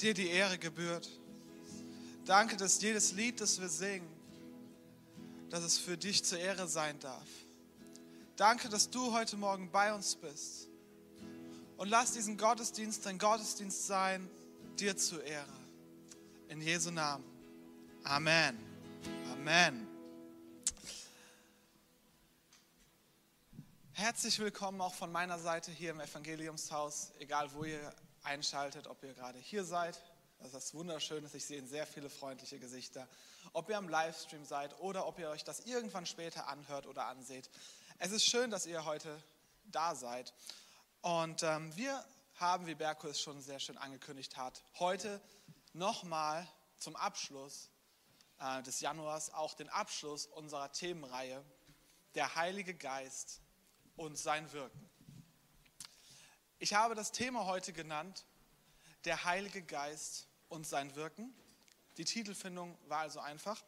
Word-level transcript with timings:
dir 0.00 0.14
die 0.14 0.28
Ehre 0.28 0.58
gebührt. 0.58 1.08
Danke, 2.24 2.56
dass 2.56 2.80
jedes 2.80 3.12
Lied, 3.12 3.40
das 3.40 3.60
wir 3.60 3.68
singen, 3.68 4.08
dass 5.50 5.62
es 5.62 5.78
für 5.78 5.96
dich 5.96 6.24
zur 6.24 6.38
Ehre 6.38 6.66
sein 6.66 6.98
darf. 7.00 7.26
Danke, 8.36 8.68
dass 8.68 8.90
du 8.90 9.12
heute 9.12 9.36
Morgen 9.36 9.70
bei 9.70 9.94
uns 9.94 10.16
bist. 10.16 10.68
Und 11.76 11.88
lass 11.88 12.12
diesen 12.12 12.36
Gottesdienst 12.36 13.06
ein 13.06 13.18
Gottesdienst 13.18 13.86
sein, 13.86 14.28
dir 14.78 14.96
zur 14.96 15.22
Ehre. 15.22 15.52
In 16.48 16.60
Jesu 16.60 16.90
Namen. 16.90 17.24
Amen. 18.04 18.58
Amen. 19.32 19.86
Herzlich 23.92 24.38
willkommen 24.40 24.80
auch 24.80 24.94
von 24.94 25.12
meiner 25.12 25.38
Seite 25.38 25.70
hier 25.70 25.90
im 25.90 26.00
Evangeliumshaus, 26.00 27.12
egal 27.20 27.48
wo 27.54 27.64
ihr 27.64 27.94
einschaltet, 28.24 28.86
ob 28.86 29.02
ihr 29.02 29.14
gerade 29.14 29.38
hier 29.38 29.64
seid. 29.64 30.02
Das 30.40 30.52
ist 30.52 30.74
wunderschön, 30.74 31.28
ich 31.32 31.46
sehe 31.46 31.64
sehr 31.66 31.86
viele 31.86 32.10
freundliche 32.10 32.58
Gesichter. 32.58 33.08
Ob 33.52 33.70
ihr 33.70 33.78
am 33.78 33.88
Livestream 33.88 34.44
seid 34.44 34.78
oder 34.80 35.06
ob 35.06 35.18
ihr 35.18 35.30
euch 35.30 35.44
das 35.44 35.60
irgendwann 35.60 36.06
später 36.06 36.48
anhört 36.48 36.86
oder 36.86 37.06
anseht. 37.06 37.48
Es 37.98 38.10
ist 38.10 38.26
schön, 38.26 38.50
dass 38.50 38.66
ihr 38.66 38.84
heute 38.84 39.22
da 39.64 39.94
seid. 39.94 40.34
Und 41.00 41.42
ähm, 41.42 41.74
wir 41.76 42.04
haben, 42.36 42.66
wie 42.66 42.74
Berko 42.74 43.08
es 43.08 43.20
schon 43.20 43.40
sehr 43.40 43.60
schön 43.60 43.78
angekündigt 43.78 44.36
hat, 44.36 44.64
heute 44.78 45.20
nochmal 45.72 46.46
zum 46.78 46.96
Abschluss 46.96 47.70
äh, 48.40 48.62
des 48.62 48.80
Januars 48.80 49.32
auch 49.32 49.54
den 49.54 49.68
Abschluss 49.68 50.26
unserer 50.26 50.72
Themenreihe, 50.72 51.44
der 52.14 52.34
Heilige 52.34 52.74
Geist 52.74 53.40
und 53.96 54.18
sein 54.18 54.52
Wirken. 54.52 54.83
Ich 56.64 56.72
habe 56.72 56.94
das 56.94 57.12
Thema 57.12 57.44
heute 57.44 57.74
genannt, 57.74 58.24
der 59.04 59.24
Heilige 59.24 59.60
Geist 59.60 60.28
und 60.48 60.66
sein 60.66 60.94
Wirken. 60.94 61.30
Die 61.98 62.06
Titelfindung 62.06 62.78
war 62.88 63.00
also 63.00 63.20
einfach. 63.20 63.62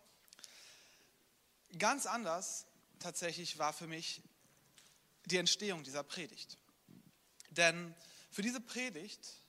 Ganz 1.78 2.06
anders 2.06 2.64
tatsächlich 2.98 3.58
war 3.58 3.74
für 3.74 3.86
mich 3.86 4.22
die 5.26 5.36
Entstehung 5.36 5.82
dieser 5.82 6.04
Predigt. 6.04 6.56
Denn 7.50 7.94
für 8.30 8.40
diese 8.40 8.62
Predigt 8.62 9.42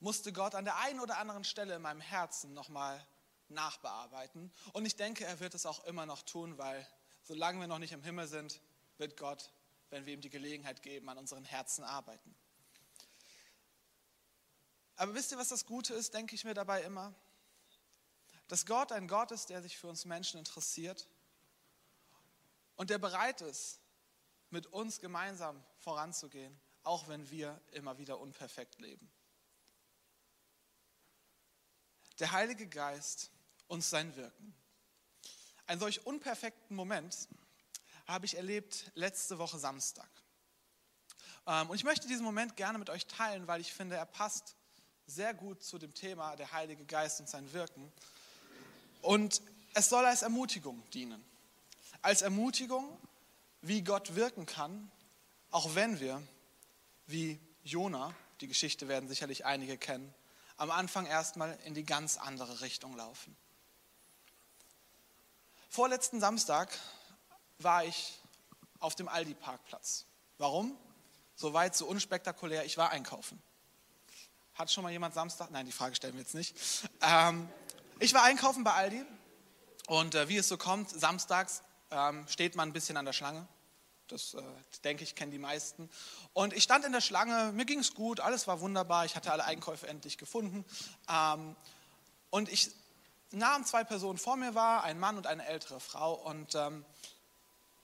musste 0.00 0.32
Gott 0.32 0.56
an 0.56 0.64
der 0.64 0.76
einen 0.78 0.98
oder 0.98 1.18
anderen 1.18 1.44
Stelle 1.44 1.76
in 1.76 1.82
meinem 1.82 2.00
Herzen 2.00 2.52
nochmal 2.52 3.00
nachbearbeiten. 3.48 4.52
Und 4.72 4.86
ich 4.86 4.96
denke, 4.96 5.24
er 5.24 5.38
wird 5.38 5.54
es 5.54 5.66
auch 5.66 5.84
immer 5.84 6.04
noch 6.04 6.22
tun, 6.22 6.58
weil 6.58 6.84
solange 7.22 7.60
wir 7.60 7.68
noch 7.68 7.78
nicht 7.78 7.92
im 7.92 8.02
Himmel 8.02 8.26
sind, 8.26 8.60
wird 8.98 9.16
Gott, 9.16 9.52
wenn 9.90 10.04
wir 10.04 10.14
ihm 10.14 10.20
die 10.20 10.30
Gelegenheit 10.30 10.82
geben, 10.82 11.08
an 11.08 11.18
unseren 11.18 11.44
Herzen 11.44 11.84
arbeiten. 11.84 12.34
Aber 14.96 15.14
wisst 15.14 15.32
ihr, 15.32 15.38
was 15.38 15.48
das 15.48 15.66
Gute 15.66 15.94
ist, 15.94 16.14
denke 16.14 16.34
ich 16.34 16.44
mir 16.44 16.54
dabei 16.54 16.82
immer? 16.82 17.14
Dass 18.48 18.64
Gott 18.64 18.92
ein 18.92 19.08
Gott 19.08 19.30
ist, 19.30 19.50
der 19.50 19.62
sich 19.62 19.76
für 19.76 19.88
uns 19.88 20.04
Menschen 20.04 20.38
interessiert 20.38 21.08
und 22.76 22.90
der 22.90 22.98
bereit 22.98 23.40
ist, 23.42 23.80
mit 24.50 24.66
uns 24.68 25.00
gemeinsam 25.00 25.62
voranzugehen, 25.78 26.58
auch 26.82 27.08
wenn 27.08 27.30
wir 27.30 27.60
immer 27.72 27.98
wieder 27.98 28.18
unperfekt 28.18 28.78
leben. 28.78 29.10
Der 32.18 32.32
Heilige 32.32 32.66
Geist 32.66 33.30
und 33.66 33.82
sein 33.82 34.14
Wirken. 34.16 34.54
Einen 35.66 35.80
solch 35.80 36.06
unperfekten 36.06 36.76
Moment 36.76 37.28
habe 38.06 38.24
ich 38.24 38.36
erlebt 38.36 38.90
letzte 38.94 39.38
Woche 39.38 39.58
Samstag. 39.58 40.08
Ähm, 41.46 41.68
und 41.68 41.76
ich 41.76 41.84
möchte 41.84 42.06
diesen 42.06 42.24
Moment 42.24 42.56
gerne 42.56 42.78
mit 42.78 42.88
euch 42.88 43.06
teilen, 43.06 43.46
weil 43.48 43.60
ich 43.60 43.72
finde, 43.72 43.96
er 43.96 44.06
passt 44.06 44.56
sehr 45.06 45.34
gut 45.34 45.62
zu 45.62 45.78
dem 45.78 45.94
Thema 45.94 46.36
der 46.36 46.52
Heilige 46.52 46.84
Geist 46.84 47.20
und 47.20 47.28
sein 47.28 47.52
Wirken. 47.52 47.92
Und 49.02 49.40
es 49.74 49.88
soll 49.88 50.04
als 50.04 50.22
Ermutigung 50.22 50.82
dienen. 50.90 51.24
Als 52.02 52.22
Ermutigung, 52.22 52.98
wie 53.62 53.82
Gott 53.82 54.14
wirken 54.14 54.46
kann, 54.46 54.90
auch 55.50 55.74
wenn 55.74 56.00
wir, 56.00 56.22
wie 57.06 57.40
Jona, 57.62 58.14
die 58.40 58.48
Geschichte 58.48 58.88
werden 58.88 59.08
sicherlich 59.08 59.44
einige 59.46 59.78
kennen, 59.78 60.12
am 60.56 60.70
Anfang 60.70 61.06
erstmal 61.06 61.56
in 61.64 61.74
die 61.74 61.84
ganz 61.84 62.16
andere 62.16 62.60
Richtung 62.60 62.96
laufen. 62.96 63.36
Vorletzten 65.68 66.20
Samstag 66.20 66.76
war 67.58 67.84
ich 67.84 68.18
auf 68.80 68.94
dem 68.94 69.08
Aldi-Parkplatz. 69.08 70.06
Warum? 70.38 70.76
Soweit, 71.34 71.76
so 71.76 71.86
unspektakulär, 71.86 72.64
ich 72.64 72.76
war 72.76 72.90
einkaufen. 72.90 73.40
Hat 74.56 74.72
schon 74.72 74.84
mal 74.84 74.90
jemand 74.90 75.12
Samstag? 75.12 75.50
Nein, 75.50 75.66
die 75.66 75.72
Frage 75.72 75.94
stellen 75.94 76.14
wir 76.14 76.22
jetzt 76.22 76.34
nicht. 76.34 76.56
Ähm, 77.02 77.46
ich 77.98 78.14
war 78.14 78.22
einkaufen 78.22 78.64
bei 78.64 78.72
Aldi 78.72 79.04
und 79.86 80.14
äh, 80.14 80.30
wie 80.30 80.38
es 80.38 80.48
so 80.48 80.56
kommt, 80.56 80.88
samstags 80.88 81.62
ähm, 81.90 82.26
steht 82.26 82.56
man 82.56 82.70
ein 82.70 82.72
bisschen 82.72 82.96
an 82.96 83.04
der 83.04 83.12
Schlange. 83.12 83.46
Das 84.08 84.32
äh, 84.32 84.40
denke 84.82 85.04
ich, 85.04 85.14
kennen 85.14 85.30
die 85.30 85.38
meisten. 85.38 85.90
Und 86.32 86.54
ich 86.54 86.62
stand 86.62 86.86
in 86.86 86.92
der 86.92 87.02
Schlange, 87.02 87.52
mir 87.52 87.66
ging 87.66 87.80
es 87.80 87.92
gut, 87.92 88.20
alles 88.20 88.46
war 88.46 88.60
wunderbar, 88.60 89.04
ich 89.04 89.14
hatte 89.14 89.30
alle 89.30 89.44
Einkäufe 89.44 89.88
endlich 89.88 90.16
gefunden. 90.16 90.64
Ähm, 91.06 91.54
und 92.30 92.48
ich 92.48 92.70
nahm 93.32 93.62
zwei 93.66 93.84
Personen 93.84 94.16
vor 94.16 94.36
mir 94.36 94.54
war, 94.54 94.84
ein 94.84 94.98
Mann 94.98 95.18
und 95.18 95.26
eine 95.26 95.44
ältere 95.44 95.80
Frau. 95.80 96.14
Und 96.14 96.54
ähm, 96.54 96.86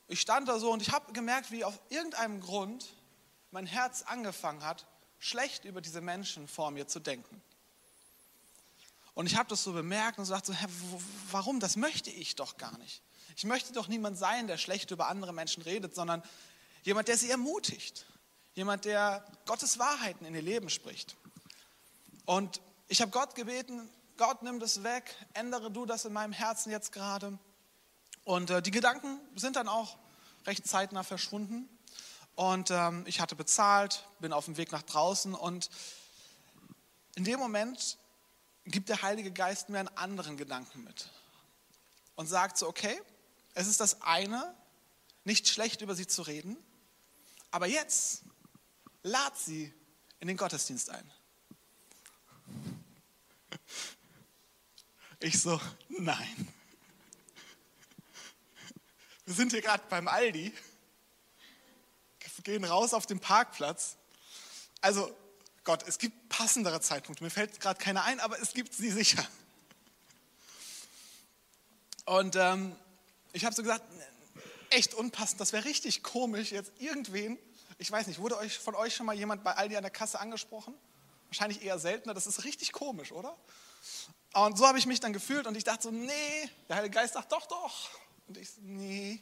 ich 0.07 0.21
stand 0.21 0.47
da 0.47 0.57
so 0.57 0.71
und 0.71 0.81
ich 0.81 0.91
habe 0.91 1.13
gemerkt, 1.13 1.51
wie 1.51 1.65
auf 1.65 1.79
irgendeinem 1.89 2.41
Grund 2.41 2.95
mein 3.51 3.67
Herz 3.67 4.01
angefangen 4.01 4.65
hat, 4.65 4.87
schlecht 5.23 5.63
über 5.63 5.79
diese 5.79 6.01
Menschen 6.01 6.49
vor 6.49 6.71
mir 6.71 6.85
zu 6.85 6.99
denken. 6.99 7.41
Und 9.13 9.25
ich 9.27 9.37
habe 9.37 9.47
das 9.47 9.63
so 9.63 9.71
bemerkt 9.71 10.19
und 10.19 10.25
so 10.25 10.33
dachte 10.33 10.47
so, 10.47 10.53
Herr, 10.53 10.69
warum? 11.31 11.61
Das 11.61 11.77
möchte 11.77 12.09
ich 12.09 12.35
doch 12.35 12.57
gar 12.57 12.77
nicht. 12.79 13.01
Ich 13.37 13.45
möchte 13.45 13.71
doch 13.71 13.87
niemand 13.87 14.17
sein, 14.17 14.47
der 14.47 14.57
schlecht 14.57 14.91
über 14.91 15.07
andere 15.07 15.33
Menschen 15.33 15.63
redet, 15.63 15.95
sondern 15.95 16.21
jemand, 16.83 17.07
der 17.07 17.17
sie 17.17 17.29
ermutigt. 17.29 18.05
Jemand, 18.55 18.83
der 18.85 19.25
Gottes 19.45 19.79
Wahrheiten 19.79 20.25
in 20.25 20.35
ihr 20.35 20.41
Leben 20.41 20.69
spricht. 20.69 21.15
Und 22.25 22.59
ich 22.89 23.01
habe 23.01 23.11
Gott 23.11 23.33
gebeten, 23.33 23.89
Gott, 24.17 24.43
nimm 24.43 24.59
das 24.59 24.83
weg, 24.83 25.15
ändere 25.33 25.71
du 25.71 25.85
das 25.85 26.03
in 26.05 26.13
meinem 26.13 26.33
Herzen 26.33 26.69
jetzt 26.69 26.91
gerade. 26.91 27.39
Und 28.25 28.49
äh, 28.49 28.61
die 28.61 28.71
Gedanken 28.71 29.19
sind 29.35 29.55
dann 29.55 29.69
auch 29.69 29.97
recht 30.45 30.67
zeitnah 30.67 31.03
verschwunden. 31.03 31.69
Und 32.35 32.71
ähm, 32.71 33.03
ich 33.07 33.19
hatte 33.19 33.35
bezahlt, 33.35 34.07
bin 34.19 34.33
auf 34.33 34.45
dem 34.45 34.57
Weg 34.57 34.71
nach 34.71 34.81
draußen 34.81 35.35
und 35.35 35.69
in 37.15 37.23
dem 37.23 37.39
Moment 37.39 37.97
gibt 38.65 38.89
der 38.89 39.01
Heilige 39.01 39.31
Geist 39.31 39.69
mir 39.69 39.79
einen 39.79 39.89
anderen 39.89 40.37
Gedanken 40.37 40.83
mit 40.83 41.09
und 42.15 42.27
sagt 42.27 42.57
so, 42.57 42.67
okay, 42.67 42.99
es 43.53 43.67
ist 43.67 43.79
das 43.79 44.01
eine, 44.01 44.55
nicht 45.23 45.47
schlecht 45.47 45.81
über 45.81 45.95
sie 45.95 46.07
zu 46.07 46.23
reden, 46.23 46.57
aber 47.51 47.67
jetzt 47.67 48.23
lad 49.03 49.37
sie 49.37 49.71
in 50.19 50.27
den 50.27 50.37
Gottesdienst 50.37 50.89
ein. 50.89 51.11
Ich 55.19 55.39
so, 55.39 55.61
nein. 55.87 56.53
Wir 59.25 59.33
sind 59.33 59.51
hier 59.51 59.61
gerade 59.61 59.83
beim 59.89 60.07
Aldi 60.07 60.51
gehen 62.41 62.63
raus 62.63 62.93
auf 62.93 63.05
den 63.05 63.19
Parkplatz. 63.19 63.97
Also 64.81 65.15
Gott, 65.63 65.83
es 65.87 65.97
gibt 65.97 66.29
passendere 66.29 66.81
Zeitpunkte. 66.81 67.23
Mir 67.23 67.29
fällt 67.29 67.59
gerade 67.59 67.79
keiner 67.79 68.03
ein, 68.03 68.19
aber 68.19 68.41
es 68.41 68.53
gibt 68.53 68.73
sie 68.73 68.91
sicher. 68.91 69.25
Und 72.05 72.35
ähm, 72.35 72.75
ich 73.31 73.45
habe 73.45 73.55
so 73.55 73.61
gesagt, 73.61 73.83
echt 74.69 74.93
unpassend, 74.93 75.39
das 75.39 75.53
wäre 75.53 75.65
richtig 75.65 76.03
komisch, 76.03 76.51
jetzt 76.51 76.71
irgendwen, 76.79 77.37
ich 77.77 77.91
weiß 77.91 78.07
nicht, 78.07 78.19
wurde 78.19 78.37
euch, 78.37 78.57
von 78.57 78.75
euch 78.75 78.95
schon 78.95 79.05
mal 79.05 79.15
jemand 79.15 79.43
bei 79.43 79.55
Aldi 79.55 79.77
an 79.77 79.83
der 79.83 79.91
Kasse 79.91 80.19
angesprochen? 80.19 80.73
Wahrscheinlich 81.27 81.63
eher 81.63 81.79
seltener, 81.79 82.13
das 82.13 82.27
ist 82.27 82.43
richtig 82.43 82.71
komisch, 82.71 83.11
oder? 83.11 83.37
Und 84.33 84.57
so 84.57 84.67
habe 84.67 84.79
ich 84.79 84.85
mich 84.85 84.99
dann 84.99 85.13
gefühlt 85.13 85.47
und 85.47 85.55
ich 85.55 85.63
dachte 85.63 85.83
so, 85.83 85.91
nee, 85.91 86.49
der 86.67 86.77
Heilige 86.77 86.95
Geist 86.95 87.13
sagt 87.13 87.31
doch, 87.31 87.45
doch. 87.45 87.89
Und 88.27 88.37
ich 88.37 88.49
nee. 88.61 89.21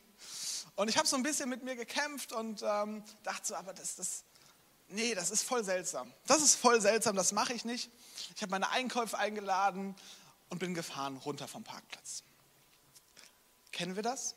Und 0.76 0.90
ich 0.90 0.98
habe 0.98 1.08
so 1.08 1.16
ein 1.16 1.24
bisschen 1.24 1.50
mit 1.50 1.64
mir 1.64 1.76
gekämpft 1.76 2.32
und 2.34 2.64
ähm, 2.64 3.04
dachte 3.24 3.48
so, 3.48 3.56
aber 3.56 3.74
das, 3.74 3.96
das, 3.96 4.24
nee, 4.88 5.14
das 5.14 5.32
ist 5.32 5.44
voll 5.44 5.64
seltsam. 5.64 6.12
Das 6.28 6.42
ist 6.42 6.56
voll 6.56 6.82
seltsam, 6.82 7.16
das 7.16 7.32
mache 7.32 7.54
ich 7.54 7.66
nicht. 7.66 7.90
Ich 8.36 8.42
habe 8.42 8.52
meine 8.52 8.70
Einkäufe 8.70 9.18
eingeladen 9.18 9.96
und 10.50 10.60
bin 10.60 10.74
gefahren 10.74 11.18
runter 11.18 11.48
vom 11.48 11.64
Parkplatz. 11.64 12.24
Kennen 13.72 13.96
wir 13.96 14.04
das? 14.04 14.36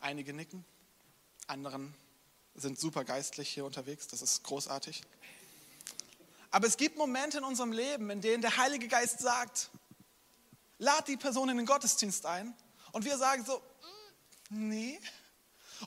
Einige 0.00 0.34
nicken, 0.34 0.64
anderen 1.46 1.94
sind 2.54 2.78
super 2.78 3.04
geistlich 3.04 3.48
hier 3.48 3.64
unterwegs, 3.64 4.06
das 4.08 4.22
ist 4.22 4.42
großartig. 4.44 5.02
Aber 6.50 6.66
es 6.66 6.76
gibt 6.76 6.96
Momente 6.96 7.38
in 7.38 7.44
unserem 7.44 7.72
Leben, 7.72 8.10
in 8.10 8.20
denen 8.20 8.42
der 8.42 8.56
Heilige 8.56 8.86
Geist 8.86 9.18
sagt, 9.18 9.70
lad 10.78 11.08
die 11.08 11.16
Person 11.16 11.48
in 11.48 11.56
den 11.56 11.66
Gottesdienst 11.66 12.26
ein 12.26 12.54
und 12.92 13.04
wir 13.04 13.18
sagen 13.18 13.44
so, 13.44 13.60
Nee. 14.50 15.00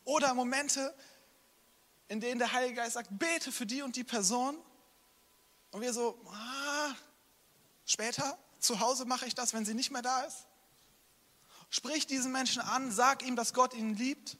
Oder 0.03 0.33
Momente, 0.33 0.95
in 2.07 2.19
denen 2.19 2.39
der 2.39 2.51
Heilige 2.53 2.75
Geist 2.75 2.93
sagt, 2.93 3.09
bete 3.11 3.51
für 3.51 3.65
die 3.65 3.81
und 3.81 3.95
die 3.95 4.03
Person. 4.03 4.57
Und 5.71 5.81
wir 5.81 5.93
so, 5.93 6.19
ah, 6.31 6.95
später, 7.85 8.37
zu 8.59 8.79
Hause 8.79 9.05
mache 9.05 9.25
ich 9.25 9.35
das, 9.35 9.53
wenn 9.53 9.65
sie 9.65 9.73
nicht 9.73 9.91
mehr 9.91 10.01
da 10.01 10.21
ist. 10.23 10.45
Sprich 11.69 12.07
diesen 12.07 12.31
Menschen 12.31 12.61
an, 12.61 12.91
sag 12.91 13.23
ihm, 13.23 13.35
dass 13.35 13.53
Gott 13.53 13.73
ihn 13.73 13.95
liebt. 13.95 14.37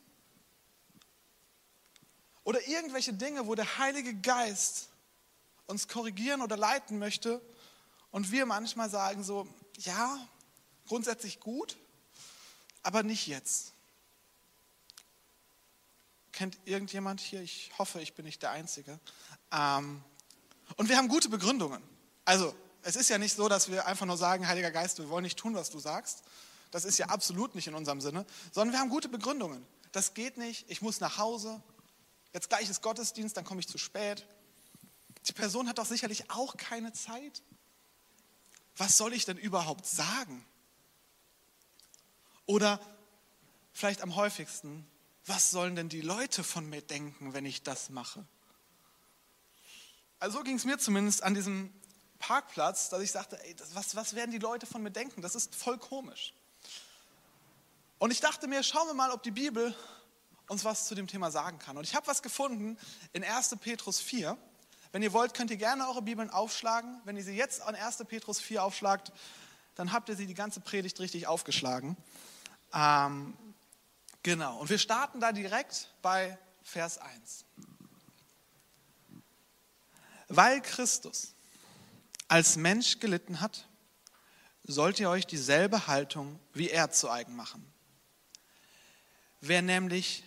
Oder 2.44 2.66
irgendwelche 2.68 3.14
Dinge, 3.14 3.48
wo 3.48 3.56
der 3.56 3.78
Heilige 3.78 4.16
Geist 4.16 4.90
uns 5.66 5.90
korrigieren 5.90 6.42
oder 6.42 6.56
leiten 6.56 6.98
möchte 6.98 7.42
und 8.12 8.32
wir 8.32 8.46
manchmal 8.46 8.90
sagen 8.90 9.24
so, 9.24 9.48
ja, 9.80 10.18
grundsätzlich 10.88 11.42
gut, 11.42 11.78
aber 12.84 13.04
nicht 13.04 13.28
jetzt. 13.28 13.74
Kennt 16.38 16.56
irgendjemand 16.66 17.20
hier? 17.20 17.42
Ich 17.42 17.72
hoffe, 17.80 18.00
ich 18.00 18.14
bin 18.14 18.24
nicht 18.24 18.44
der 18.44 18.52
Einzige. 18.52 19.00
Ähm, 19.52 20.04
und 20.76 20.88
wir 20.88 20.96
haben 20.96 21.08
gute 21.08 21.30
Begründungen. 21.30 21.82
Also, 22.26 22.54
es 22.84 22.96
ist 22.96 23.10
ja 23.10 23.18
nicht 23.18 23.36
so, 23.36 23.50
dass 23.50 23.72
wir 23.72 23.88
einfach 23.88 24.06
nur 24.06 24.18
sagen, 24.18 24.48
Heiliger 24.48 24.70
Geist, 24.70 25.00
wir 25.00 25.10
wollen 25.10 25.24
nicht 25.24 25.40
tun, 25.40 25.56
was 25.56 25.72
du 25.72 25.80
sagst. 25.80 26.22
Das 26.70 26.86
ist 26.86 27.00
ja 27.00 27.08
absolut 27.08 27.56
nicht 27.56 27.66
in 27.66 27.74
unserem 27.74 28.02
Sinne, 28.02 28.24
sondern 28.52 28.72
wir 28.72 28.80
haben 28.80 28.90
gute 28.90 29.10
Begründungen. 29.10 29.66
Das 29.94 30.14
geht 30.14 30.38
nicht, 30.38 30.70
ich 30.70 30.84
muss 30.84 31.00
nach 31.00 31.18
Hause, 31.18 31.60
jetzt 32.34 32.50
gleich 32.50 32.70
ist 32.70 32.84
Gottesdienst, 32.84 33.36
dann 33.36 33.44
komme 33.44 33.60
ich 33.60 33.68
zu 33.68 33.80
spät. 33.80 34.24
Die 35.28 35.34
Person 35.34 35.68
hat 35.68 35.80
doch 35.80 35.88
sicherlich 35.88 36.30
auch 36.30 36.56
keine 36.56 36.94
Zeit. 36.94 37.42
Was 38.76 38.96
soll 38.96 39.14
ich 39.14 39.26
denn 39.26 39.38
überhaupt 39.38 39.88
sagen? 39.88 40.46
Oder 42.46 42.80
vielleicht 43.74 44.04
am 44.04 44.16
häufigsten, 44.16 44.86
was 45.28 45.52
sollen 45.52 45.76
denn 45.76 45.90
die 45.90 46.02
Leute 46.02 46.44
von 46.44 46.68
mir 46.70 46.82
denken, 46.82 47.34
wenn 47.34 47.46
ich 47.46 47.64
das 47.64 47.90
mache? 47.90 48.26
Also 50.20 50.40
so 50.40 50.44
ging 50.44 50.56
es 50.56 50.66
mir 50.66 50.80
zumindest 50.80 51.22
an 51.22 51.34
diesem 51.34 51.72
Parkplatz, 52.18 52.90
dass 52.90 53.02
ich 53.02 53.12
sagte, 53.12 53.44
ey, 53.44 53.54
das, 53.54 53.76
was, 53.76 53.96
was 53.96 54.16
werden 54.16 54.32
die 54.32 54.40
Leute 54.40 54.66
von 54.66 54.82
mir 54.82 54.90
denken? 54.90 55.22
Das 55.22 55.36
ist 55.36 55.54
voll 55.54 55.78
komisch. 55.78 56.34
Und 58.00 58.12
ich 58.12 58.20
dachte 58.20 58.48
mir, 58.48 58.64
schauen 58.64 58.88
wir 58.88 58.94
mal, 58.94 59.12
ob 59.12 59.22
die 59.22 59.32
Bibel 59.32 59.76
uns 60.48 60.64
was 60.64 60.88
zu 60.88 60.96
dem 60.96 61.08
Thema 61.08 61.30
sagen 61.30 61.60
kann. 61.60 61.78
Und 61.78 61.84
ich 61.84 61.94
habe 61.94 62.08
was 62.08 62.22
gefunden 62.22 62.78
in 63.14 63.24
1. 63.24 63.58
Petrus 63.60 64.00
4. 64.00 64.38
Wenn 64.92 65.04
ihr 65.04 65.14
wollt, 65.14 65.34
könnt 65.34 65.52
ihr 65.52 65.58
gerne 65.58 65.88
eure 65.88 66.02
Bibeln 66.02 66.30
aufschlagen. 66.30 67.02
Wenn 67.04 67.18
ihr 67.18 67.24
sie 67.24 67.36
jetzt 67.36 67.62
an 67.62 67.76
1. 67.76 67.98
Petrus 68.08 68.40
4 68.40 68.64
aufschlagt, 68.64 69.12
dann 69.76 69.92
habt 69.92 70.10
ihr 70.10 70.16
sie 70.16 70.26
die 70.26 70.34
ganze 70.34 70.62
Predigt 70.62 71.00
richtig 71.00 71.28
aufgeschlagen. 71.28 71.98
Ähm, 72.74 73.38
genau, 74.28 74.58
und 74.58 74.70
wir 74.70 74.78
starten 74.78 75.22
da 75.22 75.32
direkt 75.32 75.90
bei 76.02 76.38
Vers 76.62 76.98
1. 76.98 77.46
Weil 80.28 80.62
Christus 80.62 81.34
als 82.28 82.58
Mensch 82.58 83.00
gelitten 83.00 83.40
hat, 83.40 83.70
sollt 84.66 85.00
ihr 85.00 85.10
euch 85.10 85.26
dieselbe 85.26 85.88
Haltung 85.88 86.42
wie 86.54 86.70
er 86.70 86.92
zu 86.92 87.10
eigen 87.10 87.38
machen. 87.38 87.66
Wer 89.40 89.62
nämlich 89.62 90.26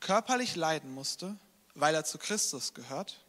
körperlich 0.00 0.56
leiden 0.56 0.94
musste, 0.94 1.36
weil 1.74 1.94
er 1.94 2.06
zu 2.06 2.16
Christus 2.16 2.72
gehört, 2.72 3.22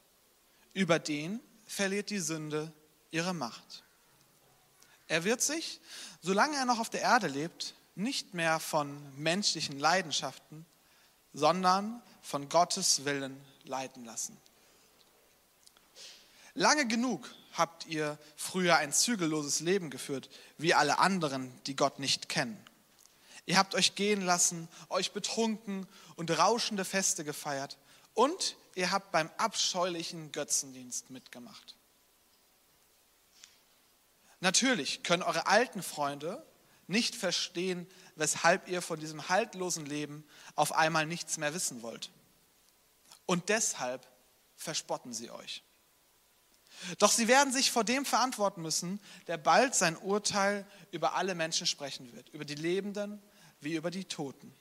über 0.71 0.99
den 0.99 1.41
verliert 1.65 2.09
die 2.09 2.19
Sünde 2.19 2.71
ihre 3.11 3.33
Macht. 3.33 3.83
Er 5.07 5.25
wird 5.25 5.41
sich, 5.41 5.81
solange 6.21 6.55
er 6.55 6.63
noch 6.63 6.79
auf 6.79 6.89
der 6.89 7.01
Erde 7.01 7.27
lebt, 7.27 7.75
nicht 7.95 8.33
mehr 8.33 8.59
von 8.59 9.01
menschlichen 9.17 9.79
Leidenschaften, 9.79 10.65
sondern 11.33 12.01
von 12.21 12.49
Gottes 12.49 13.05
Willen 13.05 13.39
leiten 13.63 14.05
lassen. 14.05 14.37
Lange 16.53 16.87
genug 16.87 17.33
habt 17.53 17.85
ihr 17.87 18.17
früher 18.35 18.77
ein 18.77 18.93
zügelloses 18.93 19.59
Leben 19.59 19.89
geführt, 19.89 20.29
wie 20.57 20.73
alle 20.73 20.99
anderen, 20.99 21.51
die 21.65 21.75
Gott 21.75 21.99
nicht 21.99 22.29
kennen. 22.29 22.57
Ihr 23.45 23.57
habt 23.57 23.75
euch 23.75 23.95
gehen 23.95 24.21
lassen, 24.21 24.69
euch 24.89 25.11
betrunken 25.11 25.87
und 26.15 26.31
rauschende 26.31 26.85
Feste 26.85 27.23
gefeiert 27.23 27.77
und 28.13 28.55
ihr 28.75 28.91
habt 28.91 29.11
beim 29.11 29.29
abscheulichen 29.37 30.31
Götzendienst 30.31 31.09
mitgemacht. 31.09 31.75
Natürlich 34.39 35.03
können 35.03 35.23
eure 35.23 35.47
alten 35.47 35.83
Freunde 35.83 36.45
nicht 36.87 37.15
verstehen, 37.15 37.87
weshalb 38.15 38.67
ihr 38.67 38.81
von 38.81 38.99
diesem 38.99 39.29
haltlosen 39.29 39.85
Leben 39.85 40.23
auf 40.55 40.73
einmal 40.73 41.05
nichts 41.05 41.37
mehr 41.37 41.53
wissen 41.53 41.81
wollt. 41.81 42.11
Und 43.25 43.49
deshalb 43.49 44.07
verspotten 44.55 45.13
sie 45.13 45.31
euch. 45.31 45.63
Doch 46.97 47.11
sie 47.11 47.27
werden 47.27 47.53
sich 47.53 47.71
vor 47.71 47.83
dem 47.83 48.05
verantworten 48.05 48.61
müssen, 48.61 48.99
der 49.27 49.37
bald 49.37 49.75
sein 49.75 49.95
Urteil 49.97 50.65
über 50.91 51.15
alle 51.15 51.35
Menschen 51.35 51.67
sprechen 51.67 52.11
wird, 52.13 52.29
über 52.29 52.45
die 52.45 52.55
Lebenden 52.55 53.21
wie 53.61 53.75
über 53.75 53.91
die 53.91 54.05
Toten. 54.05 54.53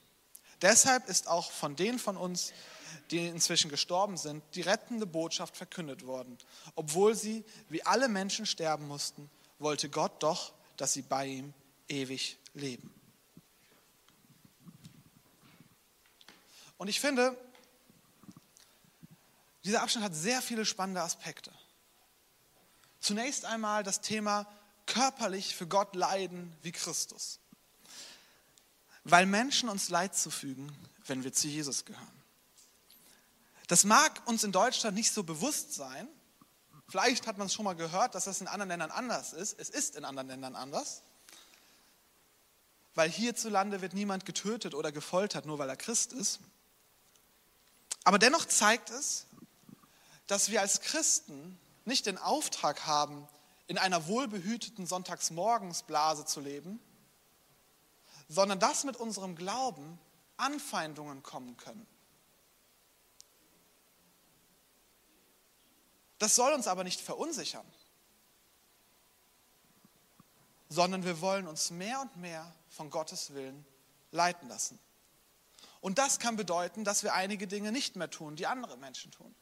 Deshalb 0.61 1.09
ist 1.09 1.27
auch 1.27 1.51
von 1.51 1.75
denen 1.75 1.99
von 1.99 2.17
uns, 2.17 2.53
die 3.11 3.27
inzwischen 3.27 3.69
gestorben 3.71 4.17
sind, 4.17 4.45
die 4.55 4.61
rettende 4.61 5.07
Botschaft 5.07 5.57
verkündet 5.57 6.07
worden. 6.07 6.39
Obwohl 6.77 7.17
sie 7.17 7.45
wie 7.69 7.83
alle 7.83 8.09
Menschen 8.09 8.47
sterben 8.47 8.87
mussten, 8.87 9.29
wollte 9.59 9.89
Gott 9.89 10.23
doch, 10.23 10.53
dass 10.77 10.93
sie 10.93 11.03
bei 11.03 11.27
ihm 11.27 11.55
ewig 11.93 12.39
leben. 12.55 12.93
Und 16.79 16.89
ich 16.89 16.99
finde, 16.99 17.37
dieser 19.65 19.83
Abschnitt 19.83 20.03
hat 20.03 20.15
sehr 20.15 20.43
viele 20.43 20.65
spannende 20.65 21.03
Aspekte. 21.03 21.53
Zunächst 22.99 23.45
einmal 23.45 23.85
das 23.85 24.01
Thema 24.01 24.47
körperlich 24.87 25.55
für 25.55 25.69
Gott 25.69 25.95
leiden 25.95 26.57
wie 26.63 26.73
Christus. 26.73 27.39
Weil 29.05 29.27
Menschen 29.27 29.69
uns 29.69 29.89
Leid 29.89 30.17
zufügen, 30.17 30.73
wenn 31.07 31.23
wir 31.23 31.33
zu 31.33 31.47
Jesus 31.47 31.85
gehören. 31.85 32.23
Das 33.69 33.85
mag 33.85 34.27
uns 34.27 34.45
in 34.45 34.53
Deutschland 34.53 34.97
nicht 34.97 35.13
so 35.13 35.23
bewusst 35.23 35.75
sein. 35.75 36.09
Vielleicht 36.89 37.27
hat 37.27 37.39
man 37.39 37.47
es 37.47 37.55
schon 37.55 37.65
mal 37.65 37.75
gehört, 37.75 38.15
dass 38.15 38.25
das 38.25 38.41
in 38.41 38.49
anderen 38.49 38.69
Ländern 38.69 38.91
anders 38.91 39.33
ist. 39.33 39.59
Es 39.59 39.71
ist 39.71 39.97
in 39.97 40.05
anderen 40.05 40.29
Ländern 40.29 40.57
anders. 40.57 41.03
Weil 42.95 43.11
hierzulande 43.11 43.81
wird 43.81 43.95
niemand 43.95 44.27
getötet 44.27 44.75
oder 44.75 44.93
gefoltert, 44.93 45.47
nur 45.47 45.59
weil 45.59 45.69
er 45.69 45.77
Christ 45.77 46.13
ist. 46.13 46.41
Aber 48.05 48.19
dennoch 48.19 48.45
zeigt 48.45 48.91
es, 48.91 49.27
dass 50.27 50.51
wir 50.51 50.61
als 50.61 50.81
Christen 50.81 51.59
nicht 51.85 52.07
den 52.07 52.19
Auftrag 52.19 52.87
haben, 52.87 53.27
in 53.67 53.79
einer 53.79 54.07
wohlbehüteten 54.07 54.87
Sonntagsmorgensblase 54.87 56.27
zu 56.27 56.41
leben, 56.41 56.81
sondern 58.29 58.61
dass 58.61 58.85
mit 58.85 58.97
unserem 58.97 59.37
Glauben 59.37 59.99
Anfeindungen 60.37 61.23
kommen 61.23 61.57
können. 61.57 61.87
Das 66.19 66.35
soll 66.35 66.53
uns 66.53 66.69
aber 66.69 66.85
nicht 66.85 67.01
verunsichern, 67.01 67.67
sondern 70.69 71.05
wir 71.05 71.21
wollen 71.21 71.47
uns 71.47 71.71
mehr 71.71 72.01
und 72.01 72.17
mehr 72.17 72.55
von 72.73 72.91
Gottes 72.91 73.35
Willen 73.35 73.65
leiten 74.11 74.49
lassen. 74.49 74.79
Und 75.81 75.99
das 75.99 76.19
kann 76.19 76.37
bedeuten, 76.37 76.85
dass 76.85 77.03
wir 77.03 77.15
einige 77.15 77.47
Dinge 77.47 77.73
nicht 77.73 77.97
mehr 77.97 78.11
tun, 78.11 78.37
die 78.37 78.47
andere 78.47 78.77
Menschen 78.77 79.11
tun. 79.11 79.35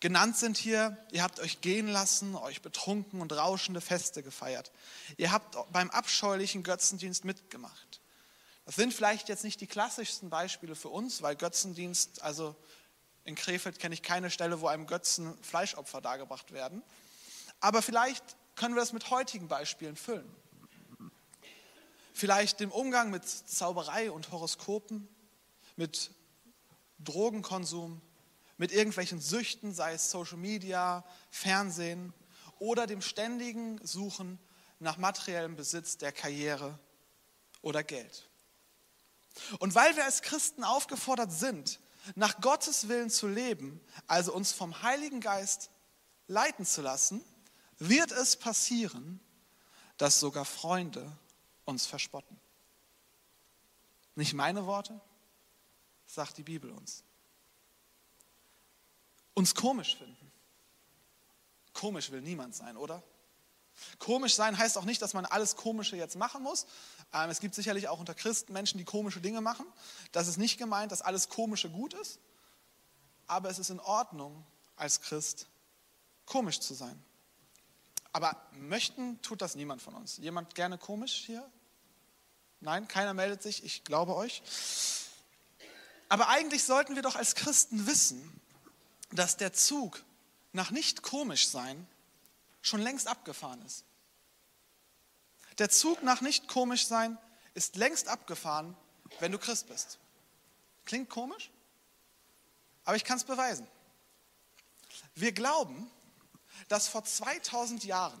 Genannt 0.00 0.36
sind 0.36 0.56
hier, 0.56 0.96
ihr 1.12 1.22
habt 1.22 1.40
euch 1.40 1.60
gehen 1.60 1.88
lassen, 1.88 2.34
euch 2.34 2.62
betrunken 2.62 3.20
und 3.20 3.32
rauschende 3.32 3.82
Feste 3.82 4.22
gefeiert. 4.22 4.72
Ihr 5.18 5.30
habt 5.30 5.56
beim 5.72 5.90
abscheulichen 5.90 6.62
Götzendienst 6.62 7.24
mitgemacht. 7.26 8.00
Das 8.64 8.76
sind 8.76 8.94
vielleicht 8.94 9.28
jetzt 9.28 9.44
nicht 9.44 9.60
die 9.60 9.66
klassischsten 9.66 10.30
Beispiele 10.30 10.74
für 10.74 10.88
uns, 10.88 11.20
weil 11.20 11.36
Götzendienst, 11.36 12.22
also 12.22 12.56
in 13.24 13.34
Krefeld 13.34 13.78
kenne 13.78 13.94
ich 13.94 14.02
keine 14.02 14.30
Stelle, 14.30 14.60
wo 14.60 14.68
einem 14.68 14.86
Götzen 14.86 15.36
Fleischopfer 15.42 16.00
dargebracht 16.00 16.52
werden. 16.52 16.82
Aber 17.60 17.82
vielleicht 17.82 18.24
können 18.54 18.74
wir 18.74 18.80
das 18.80 18.94
mit 18.94 19.10
heutigen 19.10 19.48
Beispielen 19.48 19.96
füllen. 19.96 20.34
Vielleicht 22.20 22.60
dem 22.60 22.70
Umgang 22.70 23.08
mit 23.08 23.26
Zauberei 23.26 24.10
und 24.10 24.30
Horoskopen, 24.30 25.08
mit 25.76 26.10
Drogenkonsum, 26.98 28.02
mit 28.58 28.72
irgendwelchen 28.72 29.22
Süchten, 29.22 29.72
sei 29.72 29.94
es 29.94 30.10
Social 30.10 30.36
Media, 30.36 31.02
Fernsehen 31.30 32.12
oder 32.58 32.86
dem 32.86 33.00
ständigen 33.00 33.80
Suchen 33.86 34.38
nach 34.80 34.98
materiellem 34.98 35.56
Besitz 35.56 35.96
der 35.96 36.12
Karriere 36.12 36.78
oder 37.62 37.82
Geld. 37.82 38.28
Und 39.58 39.74
weil 39.74 39.96
wir 39.96 40.04
als 40.04 40.20
Christen 40.20 40.62
aufgefordert 40.62 41.32
sind, 41.32 41.80
nach 42.16 42.42
Gottes 42.42 42.88
Willen 42.88 43.08
zu 43.08 43.28
leben, 43.28 43.80
also 44.06 44.34
uns 44.34 44.52
vom 44.52 44.82
Heiligen 44.82 45.22
Geist 45.22 45.70
leiten 46.26 46.66
zu 46.66 46.82
lassen, 46.82 47.24
wird 47.78 48.12
es 48.12 48.36
passieren, 48.36 49.20
dass 49.96 50.20
sogar 50.20 50.44
Freunde 50.44 51.16
uns 51.64 51.86
verspotten. 51.86 52.38
Nicht 54.14 54.34
meine 54.34 54.66
Worte, 54.66 55.00
sagt 56.06 56.36
die 56.38 56.42
Bibel 56.42 56.70
uns 56.70 57.04
uns 59.40 59.54
komisch 59.54 59.96
finden, 59.96 60.32
komisch 61.72 62.10
will 62.10 62.20
niemand 62.20 62.54
sein, 62.54 62.76
oder? 62.76 63.02
Komisch 63.98 64.34
sein 64.34 64.58
heißt 64.58 64.76
auch 64.76 64.84
nicht, 64.84 65.00
dass 65.00 65.14
man 65.14 65.24
alles 65.24 65.56
Komische 65.56 65.96
jetzt 65.96 66.16
machen 66.16 66.42
muss. 66.42 66.66
Ähm, 67.14 67.30
es 67.30 67.40
gibt 67.40 67.54
sicherlich 67.54 67.88
auch 67.88 67.98
unter 67.98 68.14
Christen 68.14 68.52
Menschen, 68.52 68.76
die 68.76 68.84
komische 68.84 69.20
Dinge 69.20 69.40
machen. 69.40 69.64
Das 70.12 70.28
ist 70.28 70.36
nicht 70.36 70.58
gemeint, 70.58 70.92
dass 70.92 71.00
alles 71.00 71.30
Komische 71.30 71.70
gut 71.70 71.94
ist. 71.94 72.18
Aber 73.26 73.48
es 73.48 73.58
ist 73.58 73.70
in 73.70 73.80
Ordnung, 73.80 74.44
als 74.76 75.00
Christ 75.00 75.46
komisch 76.26 76.60
zu 76.60 76.74
sein. 76.74 77.02
Aber 78.12 78.36
möchten 78.52 79.20
tut 79.22 79.40
das 79.40 79.54
niemand 79.54 79.82
von 79.82 79.94
uns. 79.94 80.16
Jemand 80.16 80.54
gerne 80.54 80.78
komisch 80.78 81.22
hier? 81.26 81.48
Nein, 82.60 82.88
keiner 82.88 83.14
meldet 83.14 83.42
sich. 83.42 83.64
Ich 83.64 83.84
glaube 83.84 84.14
euch. 84.14 84.42
Aber 86.08 86.28
eigentlich 86.28 86.64
sollten 86.64 86.96
wir 86.96 87.02
doch 87.02 87.16
als 87.16 87.34
Christen 87.34 87.86
wissen, 87.86 88.40
dass 89.12 89.36
der 89.36 89.52
Zug 89.52 90.02
nach 90.52 90.70
nicht 90.70 91.02
komisch 91.02 91.48
sein 91.48 91.86
schon 92.62 92.80
längst 92.80 93.06
abgefahren 93.06 93.62
ist. 93.62 93.84
Der 95.58 95.70
Zug 95.70 96.02
nach 96.02 96.20
nicht 96.20 96.48
komisch 96.48 96.86
sein 96.86 97.16
ist 97.54 97.76
längst 97.76 98.08
abgefahren, 98.08 98.76
wenn 99.18 99.32
du 99.32 99.38
Christ 99.38 99.68
bist. 99.68 99.98
Klingt 100.84 101.08
komisch, 101.08 101.50
aber 102.84 102.96
ich 102.96 103.04
kann 103.04 103.18
es 103.18 103.24
beweisen. 103.24 103.66
Wir 105.14 105.32
glauben, 105.32 105.90
dass 106.68 106.88
vor 106.88 107.04
2000 107.04 107.84
Jahren 107.84 108.20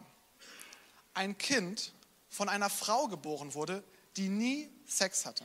ein 1.14 1.36
Kind 1.38 1.92
von 2.28 2.48
einer 2.48 2.70
Frau 2.70 3.08
geboren 3.08 3.54
wurde, 3.54 3.82
die 4.16 4.28
nie 4.28 4.70
Sex 4.86 5.26
hatte. 5.26 5.44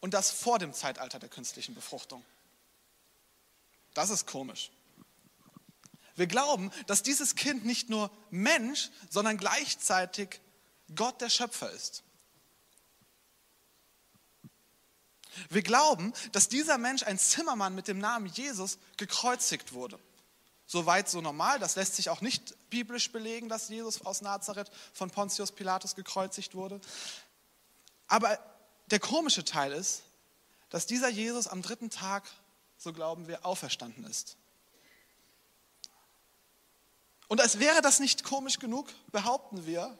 Und 0.00 0.14
das 0.14 0.30
vor 0.30 0.58
dem 0.58 0.72
Zeitalter 0.72 1.18
der 1.18 1.28
künstlichen 1.28 1.74
Befruchtung. 1.74 2.24
Das 3.94 4.10
ist 4.10 4.26
komisch. 4.26 4.70
Wir 6.16 6.26
glauben, 6.26 6.70
dass 6.86 7.02
dieses 7.02 7.34
Kind 7.34 7.64
nicht 7.64 7.90
nur 7.90 8.10
Mensch, 8.30 8.90
sondern 9.10 9.36
gleichzeitig 9.36 10.40
Gott 10.94 11.20
der 11.20 11.30
Schöpfer 11.30 11.70
ist. 11.72 12.04
Wir 15.48 15.62
glauben, 15.62 16.12
dass 16.32 16.48
dieser 16.48 16.78
Mensch, 16.78 17.02
ein 17.02 17.18
Zimmermann 17.18 17.74
mit 17.74 17.88
dem 17.88 17.98
Namen 17.98 18.26
Jesus, 18.26 18.78
gekreuzigt 18.96 19.72
wurde. 19.72 19.98
Soweit 20.74 21.08
so 21.08 21.20
normal, 21.20 21.60
das 21.60 21.76
lässt 21.76 21.94
sich 21.94 22.10
auch 22.10 22.20
nicht 22.20 22.68
biblisch 22.68 23.12
belegen, 23.12 23.48
dass 23.48 23.68
Jesus 23.68 24.04
aus 24.04 24.22
Nazareth 24.22 24.72
von 24.92 25.08
Pontius 25.08 25.52
Pilatus 25.52 25.94
gekreuzigt 25.94 26.56
wurde. 26.56 26.80
Aber 28.08 28.36
der 28.90 28.98
komische 28.98 29.44
Teil 29.44 29.70
ist, 29.70 30.02
dass 30.70 30.86
dieser 30.86 31.08
Jesus 31.08 31.46
am 31.46 31.62
dritten 31.62 31.90
Tag, 31.90 32.24
so 32.76 32.92
glauben 32.92 33.28
wir, 33.28 33.46
auferstanden 33.46 34.04
ist. 34.04 34.36
Und 37.28 37.40
als 37.40 37.60
wäre 37.60 37.80
das 37.80 38.00
nicht 38.00 38.24
komisch 38.24 38.58
genug, 38.58 38.88
behaupten 39.12 39.66
wir, 39.66 39.96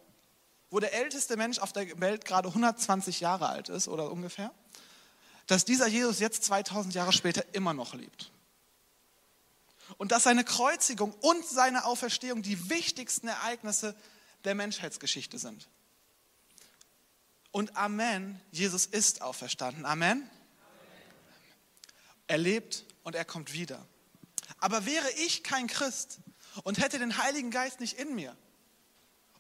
wo 0.70 0.80
der 0.80 0.92
älteste 0.92 1.36
Mensch 1.36 1.60
auf 1.60 1.72
der 1.72 2.00
Welt 2.00 2.24
gerade 2.24 2.48
120 2.48 3.20
Jahre 3.20 3.48
alt 3.48 3.68
ist 3.68 3.86
oder 3.86 4.10
ungefähr, 4.10 4.52
dass 5.46 5.64
dieser 5.64 5.86
Jesus 5.86 6.18
jetzt 6.18 6.42
2000 6.42 6.96
Jahre 6.96 7.12
später 7.12 7.44
immer 7.54 7.74
noch 7.74 7.94
lebt. 7.94 8.32
Und 9.98 10.12
dass 10.12 10.24
seine 10.24 10.44
Kreuzigung 10.44 11.12
und 11.20 11.46
seine 11.46 11.84
Auferstehung 11.84 12.42
die 12.42 12.70
wichtigsten 12.70 13.28
Ereignisse 13.28 13.94
der 14.44 14.54
Menschheitsgeschichte 14.54 15.38
sind. 15.38 15.68
Und 17.50 17.76
Amen, 17.76 18.40
Jesus 18.50 18.86
ist 18.86 19.22
auferstanden. 19.22 19.84
Amen. 19.84 20.28
Er 22.26 22.38
lebt 22.38 22.84
und 23.02 23.14
er 23.14 23.24
kommt 23.24 23.52
wieder. 23.52 23.86
Aber 24.58 24.86
wäre 24.86 25.10
ich 25.26 25.44
kein 25.44 25.66
Christ 25.66 26.18
und 26.62 26.78
hätte 26.78 26.98
den 26.98 27.18
Heiligen 27.18 27.50
Geist 27.50 27.80
nicht 27.80 27.98
in 27.98 28.14
mir 28.14 28.36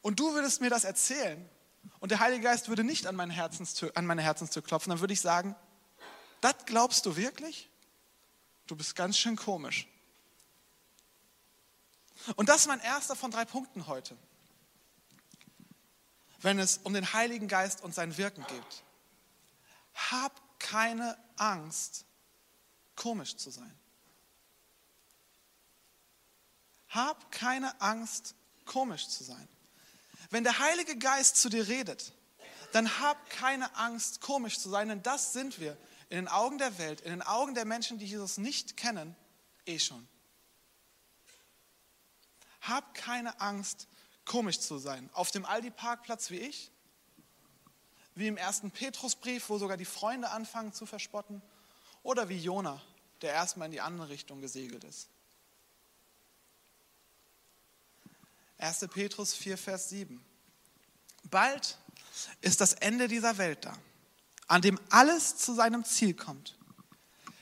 und 0.02 0.20
du 0.20 0.34
würdest 0.34 0.60
mir 0.60 0.70
das 0.70 0.84
erzählen 0.84 1.48
und 1.98 2.10
der 2.10 2.20
Heilige 2.20 2.44
Geist 2.44 2.68
würde 2.68 2.84
nicht 2.84 3.06
an 3.06 3.16
meine 3.16 3.32
Herzenstür, 3.32 3.90
an 3.94 4.06
meine 4.06 4.22
Herzenstür 4.22 4.62
klopfen, 4.62 4.90
dann 4.90 5.00
würde 5.00 5.14
ich 5.14 5.20
sagen, 5.20 5.56
das 6.40 6.54
glaubst 6.66 7.06
du 7.06 7.16
wirklich? 7.16 7.70
Du 8.66 8.76
bist 8.76 8.96
ganz 8.96 9.16
schön 9.16 9.36
komisch. 9.36 9.88
Und 12.36 12.48
das 12.48 12.62
ist 12.62 12.66
mein 12.66 12.80
erster 12.80 13.16
von 13.16 13.30
drei 13.30 13.44
Punkten 13.44 13.86
heute, 13.86 14.16
wenn 16.40 16.58
es 16.58 16.78
um 16.78 16.94
den 16.94 17.12
Heiligen 17.12 17.48
Geist 17.48 17.82
und 17.82 17.94
sein 17.94 18.16
Wirken 18.16 18.44
geht. 18.46 18.82
Hab 19.94 20.58
keine 20.58 21.16
Angst, 21.36 22.06
komisch 22.96 23.36
zu 23.36 23.50
sein. 23.50 23.72
Hab 26.88 27.30
keine 27.30 27.80
Angst, 27.80 28.34
komisch 28.64 29.08
zu 29.08 29.24
sein. 29.24 29.48
Wenn 30.30 30.44
der 30.44 30.58
Heilige 30.58 30.96
Geist 30.96 31.36
zu 31.36 31.48
dir 31.48 31.68
redet, 31.68 32.12
dann 32.72 32.98
hab 32.98 33.30
keine 33.30 33.76
Angst, 33.76 34.20
komisch 34.20 34.58
zu 34.58 34.68
sein, 34.68 34.88
denn 34.88 35.02
das 35.02 35.32
sind 35.32 35.60
wir 35.60 35.76
in 36.08 36.16
den 36.16 36.28
Augen 36.28 36.58
der 36.58 36.78
Welt, 36.78 37.00
in 37.02 37.10
den 37.10 37.22
Augen 37.22 37.54
der 37.54 37.64
Menschen, 37.64 37.98
die 37.98 38.06
Jesus 38.06 38.38
nicht 38.38 38.76
kennen, 38.76 39.14
eh 39.66 39.78
schon. 39.78 40.08
Hab 42.68 42.94
keine 42.94 43.40
Angst, 43.40 43.88
komisch 44.24 44.60
zu 44.60 44.78
sein. 44.78 45.10
Auf 45.12 45.30
dem 45.30 45.44
Aldi-Parkplatz 45.44 46.30
wie 46.30 46.38
ich, 46.38 46.70
wie 48.14 48.26
im 48.26 48.36
ersten 48.36 48.70
Petrusbrief, 48.70 49.48
wo 49.48 49.58
sogar 49.58 49.76
die 49.76 49.84
Freunde 49.84 50.30
anfangen 50.30 50.72
zu 50.72 50.86
verspotten, 50.86 51.42
oder 52.02 52.28
wie 52.28 52.38
Jona, 52.38 52.80
der 53.22 53.32
erstmal 53.32 53.66
in 53.66 53.72
die 53.72 53.80
andere 53.80 54.08
Richtung 54.08 54.40
gesegelt 54.40 54.84
ist. 54.84 55.08
1. 58.58 58.86
Petrus 58.92 59.34
4, 59.34 59.58
Vers 59.58 59.88
7. 59.90 60.24
Bald 61.24 61.78
ist 62.40 62.60
das 62.60 62.74
Ende 62.74 63.08
dieser 63.08 63.36
Welt 63.38 63.64
da 63.64 63.76
an 64.46 64.62
dem 64.62 64.78
alles 64.90 65.36
zu 65.36 65.54
seinem 65.54 65.84
Ziel 65.84 66.14
kommt. 66.14 66.56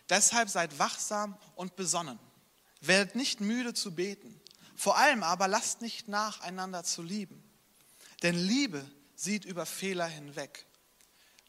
Deshalb 0.09 0.49
seid 0.49 0.79
wachsam 0.79 1.37
und 1.57 1.77
besonnen. 1.77 2.19
Werdet 2.81 3.15
nicht 3.15 3.41
müde 3.41 3.75
zu 3.75 3.95
beten. 3.95 4.41
Vor 4.83 4.97
allem 4.97 5.23
aber 5.23 5.47
lasst 5.47 5.81
nicht 5.81 6.09
nach, 6.09 6.41
einander 6.41 6.83
zu 6.83 7.05
lieben. 7.05 7.41
Denn 8.25 8.35
Liebe 8.35 8.85
sieht 9.15 9.45
über 9.45 9.65
Fehler 9.65 10.09
hinweg. 10.09 10.67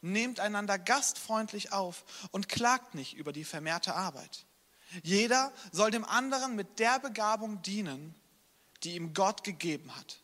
Nehmt 0.02 0.38
einander 0.38 0.78
gastfreundlich 0.78 1.72
auf 1.72 2.04
und 2.30 2.48
klagt 2.48 2.94
nicht 2.94 3.14
über 3.14 3.32
die 3.32 3.42
vermehrte 3.42 3.96
Arbeit. 3.96 4.46
Jeder 5.02 5.52
soll 5.72 5.90
dem 5.90 6.04
anderen 6.04 6.54
mit 6.54 6.78
der 6.78 7.00
Begabung 7.00 7.60
dienen, 7.62 8.14
die 8.84 8.94
ihm 8.94 9.14
Gott 9.14 9.42
gegeben 9.42 9.96
hat. 9.96 10.22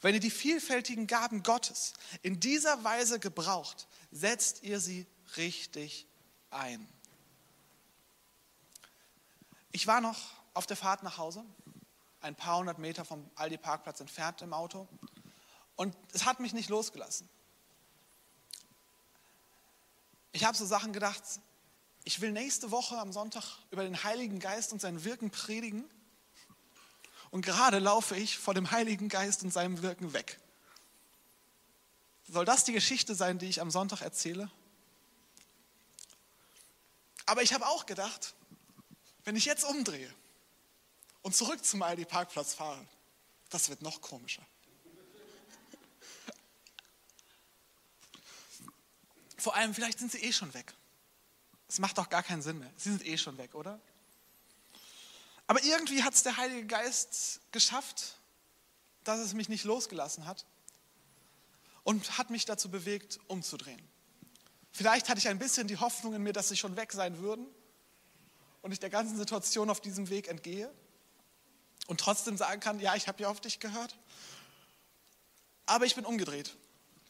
Wenn 0.00 0.14
ihr 0.14 0.20
die 0.20 0.28
vielfältigen 0.28 1.06
Gaben 1.06 1.44
Gottes 1.44 1.94
in 2.22 2.40
dieser 2.40 2.82
Weise 2.82 3.20
gebraucht, 3.20 3.86
setzt 4.10 4.64
ihr 4.64 4.80
sie 4.80 5.06
richtig 5.36 6.08
ein. 6.50 6.88
Ich 9.70 9.86
war 9.86 10.00
noch 10.00 10.18
auf 10.52 10.66
der 10.66 10.76
Fahrt 10.76 11.04
nach 11.04 11.16
Hause, 11.16 11.44
ein 12.24 12.34
paar 12.34 12.58
hundert 12.58 12.78
Meter 12.78 13.04
vom 13.04 13.30
Aldi-Parkplatz 13.36 14.00
entfernt 14.00 14.42
im 14.42 14.52
Auto, 14.52 14.88
und 15.76 15.96
es 16.12 16.24
hat 16.24 16.40
mich 16.40 16.52
nicht 16.52 16.68
losgelassen. 16.68 17.28
Ich 20.32 20.44
habe 20.44 20.56
so 20.56 20.64
Sachen 20.64 20.92
gedacht, 20.92 21.22
ich 22.04 22.20
will 22.20 22.32
nächste 22.32 22.70
Woche 22.70 22.98
am 22.98 23.12
Sonntag 23.12 23.44
über 23.70 23.82
den 23.82 24.04
Heiligen 24.04 24.38
Geist 24.38 24.72
und 24.72 24.80
sein 24.80 25.04
Wirken 25.04 25.30
predigen. 25.30 25.84
Und 27.30 27.44
gerade 27.44 27.78
laufe 27.78 28.14
ich 28.14 28.38
vor 28.38 28.54
dem 28.54 28.70
Heiligen 28.70 29.08
Geist 29.08 29.42
und 29.42 29.52
seinem 29.52 29.82
Wirken 29.82 30.12
weg. 30.12 30.38
Soll 32.28 32.44
das 32.44 32.64
die 32.64 32.72
Geschichte 32.72 33.14
sein, 33.14 33.38
die 33.38 33.46
ich 33.46 33.60
am 33.60 33.70
Sonntag 33.70 34.02
erzähle? 34.02 34.50
Aber 37.26 37.42
ich 37.42 37.52
habe 37.52 37.66
auch 37.66 37.86
gedacht, 37.86 38.34
wenn 39.24 39.34
ich 39.34 39.44
jetzt 39.44 39.64
umdrehe 39.64 40.12
und 41.24 41.34
zurück 41.34 41.64
zum 41.64 41.82
Aldi-Parkplatz 41.82 42.52
fahre, 42.52 42.86
das 43.48 43.70
wird 43.70 43.80
noch 43.80 44.00
komischer. 44.02 44.46
Vor 49.38 49.56
allem, 49.56 49.74
vielleicht 49.74 49.98
sind 49.98 50.12
sie 50.12 50.18
eh 50.18 50.32
schon 50.32 50.52
weg. 50.52 50.74
Es 51.66 51.78
macht 51.78 51.96
doch 51.96 52.10
gar 52.10 52.22
keinen 52.22 52.42
Sinn 52.42 52.58
mehr. 52.58 52.70
Sie 52.76 52.90
sind 52.90 53.04
eh 53.06 53.16
schon 53.16 53.38
weg, 53.38 53.54
oder? 53.54 53.80
Aber 55.46 55.62
irgendwie 55.64 56.02
hat 56.02 56.14
es 56.14 56.22
der 56.22 56.36
Heilige 56.36 56.66
Geist 56.66 57.40
geschafft, 57.52 58.18
dass 59.02 59.18
es 59.20 59.32
mich 59.32 59.48
nicht 59.48 59.64
losgelassen 59.64 60.26
hat 60.26 60.44
und 61.84 62.18
hat 62.18 62.28
mich 62.28 62.44
dazu 62.44 62.70
bewegt, 62.70 63.18
umzudrehen. 63.28 63.82
Vielleicht 64.72 65.08
hatte 65.08 65.20
ich 65.20 65.28
ein 65.28 65.38
bisschen 65.38 65.68
die 65.68 65.78
Hoffnung 65.78 66.14
in 66.14 66.22
mir, 66.22 66.34
dass 66.34 66.50
sie 66.50 66.56
schon 66.56 66.76
weg 66.76 66.92
sein 66.92 67.18
würden 67.18 67.46
und 68.60 68.72
ich 68.72 68.80
der 68.80 68.90
ganzen 68.90 69.16
Situation 69.16 69.70
auf 69.70 69.80
diesem 69.80 70.10
Weg 70.10 70.28
entgehe 70.28 70.70
und 71.86 72.00
trotzdem 72.00 72.36
sagen 72.36 72.60
kann, 72.60 72.80
ja, 72.80 72.94
ich 72.94 73.08
habe 73.08 73.22
ja 73.22 73.28
auf 73.28 73.40
dich 73.40 73.60
gehört. 73.60 73.96
Aber 75.66 75.86
ich 75.86 75.94
bin 75.94 76.04
umgedreht. 76.04 76.54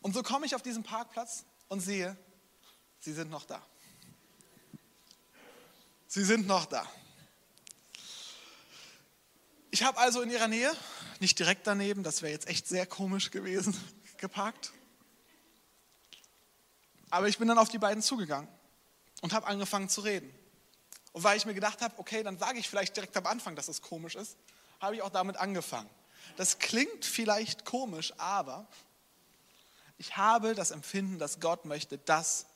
Und 0.01 0.15
so 0.15 0.23
komme 0.23 0.47
ich 0.47 0.55
auf 0.55 0.63
diesen 0.63 0.83
Parkplatz 0.83 1.45
und 1.69 1.81
sehe, 1.81 2.17
sie 3.01 3.13
sind 3.13 3.31
noch 3.31 3.45
da. 3.45 3.65
Sie 6.07 6.25
sind 6.25 6.47
noch 6.47 6.67
da. 6.67 6.89
Ich 9.71 9.83
habe 9.83 9.99
also 9.99 10.23
in 10.23 10.31
ihrer 10.31 10.47
Nähe, 10.47 10.73
nicht 11.19 11.39
direkt 11.39 11.67
daneben, 11.67 12.05
das 12.05 12.23
wäre 12.23 12.33
jetzt 12.33 12.47
echt 12.47 12.69
sehr 12.69 12.87
komisch 12.87 13.31
gewesen, 13.31 13.77
geparkt. 14.19 14.73
Aber 17.11 17.29
ich 17.29 17.39
bin 17.39 17.49
dann 17.49 17.59
auf 17.59 17.69
die 17.69 17.79
beiden 17.79 18.03
zugegangen 18.03 18.49
und 19.23 19.33
habe 19.33 19.47
angefangen 19.47 19.89
zu 19.89 20.03
reden. 20.03 20.33
Und 21.13 21.25
weil 21.25 21.37
ich 21.37 21.47
mir 21.47 21.55
gedacht 21.55 21.81
habe, 21.81 21.99
okay, 21.99 22.23
dann 22.23 22.39
sage 22.39 22.59
ich 22.59 22.69
vielleicht 22.69 22.97
direkt 22.97 23.17
am 23.17 23.27
Anfang, 23.27 23.57
dass 23.57 23.69
es 23.69 23.83
komisch 23.83 24.17
ist, 24.17 24.37
habe 24.85 24.97
ich 24.97 25.03
auch 25.03 25.11
damit 25.11 25.37
angefangen. 25.37 25.91
Das 26.37 26.59
klingt 26.59 27.05
vielleicht 27.05 27.65
komisch, 27.65 28.13
aber 28.19 28.67
ich 29.99 30.17
habe 30.17 30.55
das 30.55 30.71
Empfinden, 30.71 31.19
dass 31.19 31.41
Gott 31.41 31.65
möchte, 31.65 31.99
dass 31.99 32.47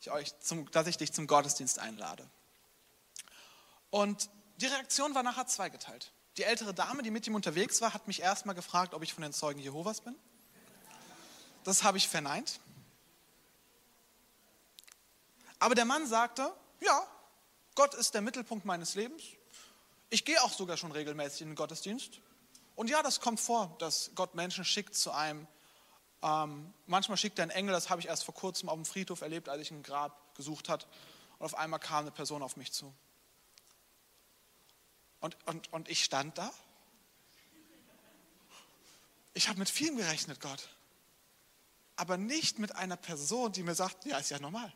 ich, 0.00 0.10
euch 0.10 0.38
zum, 0.40 0.70
dass 0.70 0.86
ich 0.86 0.96
dich 0.96 1.12
zum 1.12 1.26
Gottesdienst 1.26 1.78
einlade. 1.78 2.28
Und 3.90 4.30
die 4.56 4.66
Reaktion 4.66 5.14
war 5.14 5.22
nachher 5.22 5.46
zweigeteilt. 5.46 6.12
Die 6.36 6.44
ältere 6.44 6.72
Dame, 6.72 7.02
die 7.02 7.10
mit 7.10 7.26
ihm 7.26 7.34
unterwegs 7.34 7.80
war, 7.80 7.92
hat 7.92 8.06
mich 8.06 8.20
erstmal 8.20 8.54
gefragt, 8.54 8.94
ob 8.94 9.02
ich 9.02 9.12
von 9.12 9.22
den 9.22 9.32
Zeugen 9.32 9.60
Jehovas 9.60 10.00
bin. 10.00 10.14
Das 11.64 11.82
habe 11.82 11.98
ich 11.98 12.08
verneint. 12.08 12.60
Aber 15.58 15.74
der 15.74 15.84
Mann 15.84 16.06
sagte, 16.06 16.52
ja, 16.80 17.06
Gott 17.74 17.94
ist 17.94 18.14
der 18.14 18.22
Mittelpunkt 18.22 18.64
meines 18.64 18.94
Lebens. 18.94 19.22
Ich 20.10 20.24
gehe 20.24 20.42
auch 20.42 20.52
sogar 20.52 20.76
schon 20.76 20.92
regelmäßig 20.92 21.42
in 21.42 21.48
den 21.50 21.54
Gottesdienst. 21.54 22.20
Und 22.74 22.90
ja, 22.90 23.02
das 23.02 23.20
kommt 23.20 23.38
vor, 23.38 23.76
dass 23.78 24.10
Gott 24.14 24.34
Menschen 24.34 24.64
schickt 24.64 24.94
zu 24.94 25.12
einem. 25.12 25.46
Ähm, 26.22 26.74
manchmal 26.86 27.16
schickt 27.16 27.38
er 27.38 27.44
einen 27.44 27.52
Engel, 27.52 27.72
das 27.72 27.90
habe 27.90 28.00
ich 28.00 28.08
erst 28.08 28.24
vor 28.24 28.34
kurzem 28.34 28.68
auf 28.68 28.74
dem 28.74 28.84
Friedhof 28.84 29.20
erlebt, 29.20 29.48
als 29.48 29.62
ich 29.62 29.70
ein 29.70 29.82
Grab 29.82 30.34
gesucht 30.34 30.68
habe. 30.68 30.84
Und 31.38 31.46
auf 31.46 31.54
einmal 31.54 31.80
kam 31.80 32.00
eine 32.00 32.10
Person 32.10 32.42
auf 32.42 32.56
mich 32.56 32.72
zu. 32.72 32.92
Und, 35.20 35.36
und, 35.46 35.72
und 35.72 35.88
ich 35.88 36.02
stand 36.02 36.36
da. 36.36 36.52
Ich 39.32 39.48
habe 39.48 39.58
mit 39.58 39.70
vielem 39.70 39.96
gerechnet, 39.96 40.40
Gott. 40.40 40.68
Aber 41.96 42.16
nicht 42.16 42.58
mit 42.58 42.74
einer 42.74 42.96
Person, 42.96 43.52
die 43.52 43.62
mir 43.62 43.74
sagt, 43.74 44.06
ja, 44.06 44.18
ist 44.18 44.30
ja 44.30 44.40
normal. 44.40 44.72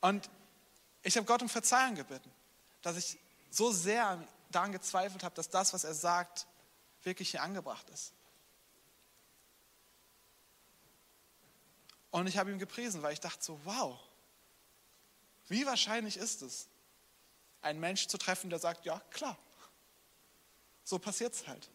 Und 0.00 0.30
ich 1.02 1.16
habe 1.16 1.26
Gott 1.26 1.42
um 1.42 1.48
Verzeihung 1.48 1.94
gebeten, 1.94 2.30
dass 2.82 2.96
ich 2.96 3.18
so 3.50 3.72
sehr 3.72 4.22
daran 4.50 4.72
gezweifelt 4.72 5.22
habe, 5.22 5.34
dass 5.34 5.48
das, 5.48 5.72
was 5.72 5.84
er 5.84 5.94
sagt, 5.94 6.46
wirklich 7.02 7.30
hier 7.30 7.42
angebracht 7.42 7.88
ist. 7.90 8.12
Und 12.10 12.26
ich 12.26 12.38
habe 12.38 12.50
ihm 12.50 12.58
gepriesen, 12.58 13.02
weil 13.02 13.12
ich 13.12 13.20
dachte 13.20 13.42
so, 13.42 13.60
wow, 13.64 13.98
wie 15.48 15.64
wahrscheinlich 15.66 16.16
ist 16.16 16.42
es, 16.42 16.68
einen 17.62 17.80
Mensch 17.80 18.08
zu 18.08 18.18
treffen, 18.18 18.50
der 18.50 18.58
sagt, 18.58 18.84
ja, 18.84 19.00
klar, 19.10 19.38
so 20.84 20.98
passiert 20.98 21.34
es 21.34 21.46
halt. 21.46 21.70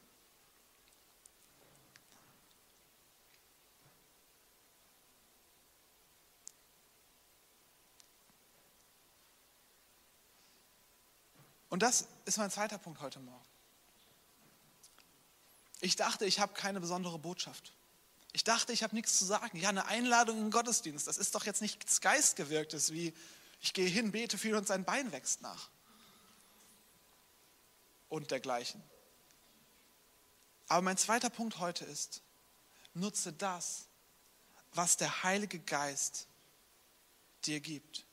Und 11.75 11.81
das 11.81 12.07
ist 12.23 12.37
mein 12.37 12.49
zweiter 12.49 12.77
Punkt 12.77 13.01
heute 13.01 13.19
Morgen. 13.19 13.45
Ich 15.81 15.97
dachte, 15.97 16.23
ich 16.23 16.39
habe 16.39 16.53
keine 16.53 16.79
besondere 16.79 17.19
Botschaft. 17.19 17.73
Ich 18.31 18.45
dachte, 18.45 18.71
ich 18.71 18.81
habe 18.81 18.95
nichts 18.95 19.19
zu 19.19 19.25
sagen. 19.25 19.57
Ja, 19.57 19.67
eine 19.67 19.85
Einladung 19.87 20.37
in 20.37 20.43
den 20.43 20.51
Gottesdienst, 20.51 21.05
das 21.05 21.17
ist 21.17 21.35
doch 21.35 21.45
jetzt 21.45 21.61
nichts 21.61 21.99
Geistgewirktes, 21.99 22.93
wie 22.93 23.13
ich 23.59 23.73
gehe 23.73 23.89
hin, 23.89 24.13
bete 24.13 24.37
viel 24.37 24.55
und 24.55 24.65
sein 24.65 24.85
Bein 24.85 25.11
wächst 25.11 25.41
nach. 25.41 25.69
Und 28.07 28.31
dergleichen. 28.31 28.81
Aber 30.69 30.81
mein 30.81 30.95
zweiter 30.95 31.29
Punkt 31.29 31.59
heute 31.59 31.83
ist, 31.83 32.21
nutze 32.93 33.33
das, 33.33 33.87
was 34.71 34.95
der 34.95 35.23
Heilige 35.23 35.59
Geist 35.59 36.27
dir 37.43 37.59
gibt. 37.59 38.05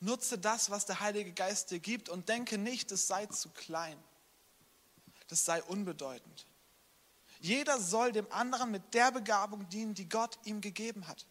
Nutze 0.00 0.38
das, 0.38 0.70
was 0.70 0.86
der 0.86 1.00
Heilige 1.00 1.32
Geist 1.32 1.70
dir 1.70 1.80
gibt 1.80 2.08
und 2.08 2.28
denke 2.28 2.58
nicht, 2.58 2.92
es 2.92 3.06
sei 3.06 3.26
zu 3.26 3.48
klein. 3.50 3.98
Das 5.28 5.44
sei 5.44 5.62
unbedeutend. 5.62 6.46
Jeder 7.40 7.80
soll 7.80 8.12
dem 8.12 8.30
anderen 8.32 8.70
mit 8.70 8.94
der 8.94 9.10
Begabung 9.10 9.68
dienen, 9.68 9.94
die 9.94 10.08
Gott 10.08 10.38
ihm 10.44 10.60
gegeben 10.60 11.06
hat. 11.06 11.26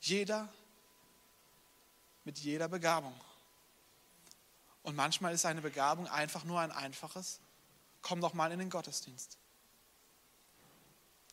Jeder 0.00 0.48
mit 2.24 2.38
jeder 2.38 2.68
Begabung. 2.68 3.14
Und 4.82 4.96
manchmal 4.96 5.32
ist 5.32 5.46
eine 5.46 5.62
Begabung 5.62 6.06
einfach 6.08 6.44
nur 6.44 6.60
ein 6.60 6.72
einfaches, 6.72 7.40
komm 8.02 8.20
doch 8.20 8.34
mal 8.34 8.52
in 8.52 8.58
den 8.58 8.70
Gottesdienst. 8.70 9.38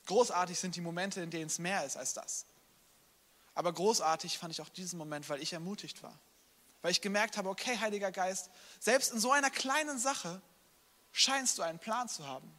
Großartig 0.05 0.57
sind 0.57 0.75
die 0.75 0.81
Momente, 0.81 1.21
in 1.21 1.29
denen 1.29 1.47
es 1.47 1.59
mehr 1.59 1.85
ist 1.85 1.97
als 1.97 2.13
das. 2.13 2.45
Aber 3.55 3.71
großartig 3.73 4.37
fand 4.37 4.53
ich 4.53 4.61
auch 4.61 4.69
diesen 4.69 4.97
Moment, 4.97 5.29
weil 5.29 5.41
ich 5.41 5.53
ermutigt 5.53 6.03
war. 6.03 6.17
Weil 6.81 6.91
ich 6.91 7.01
gemerkt 7.01 7.37
habe, 7.37 7.49
okay, 7.49 7.77
Heiliger 7.79 8.11
Geist, 8.11 8.49
selbst 8.79 9.11
in 9.11 9.19
so 9.19 9.31
einer 9.31 9.49
kleinen 9.49 9.99
Sache 9.99 10.41
scheinst 11.11 11.57
du 11.57 11.61
einen 11.61 11.79
Plan 11.79 12.09
zu 12.09 12.27
haben. 12.27 12.51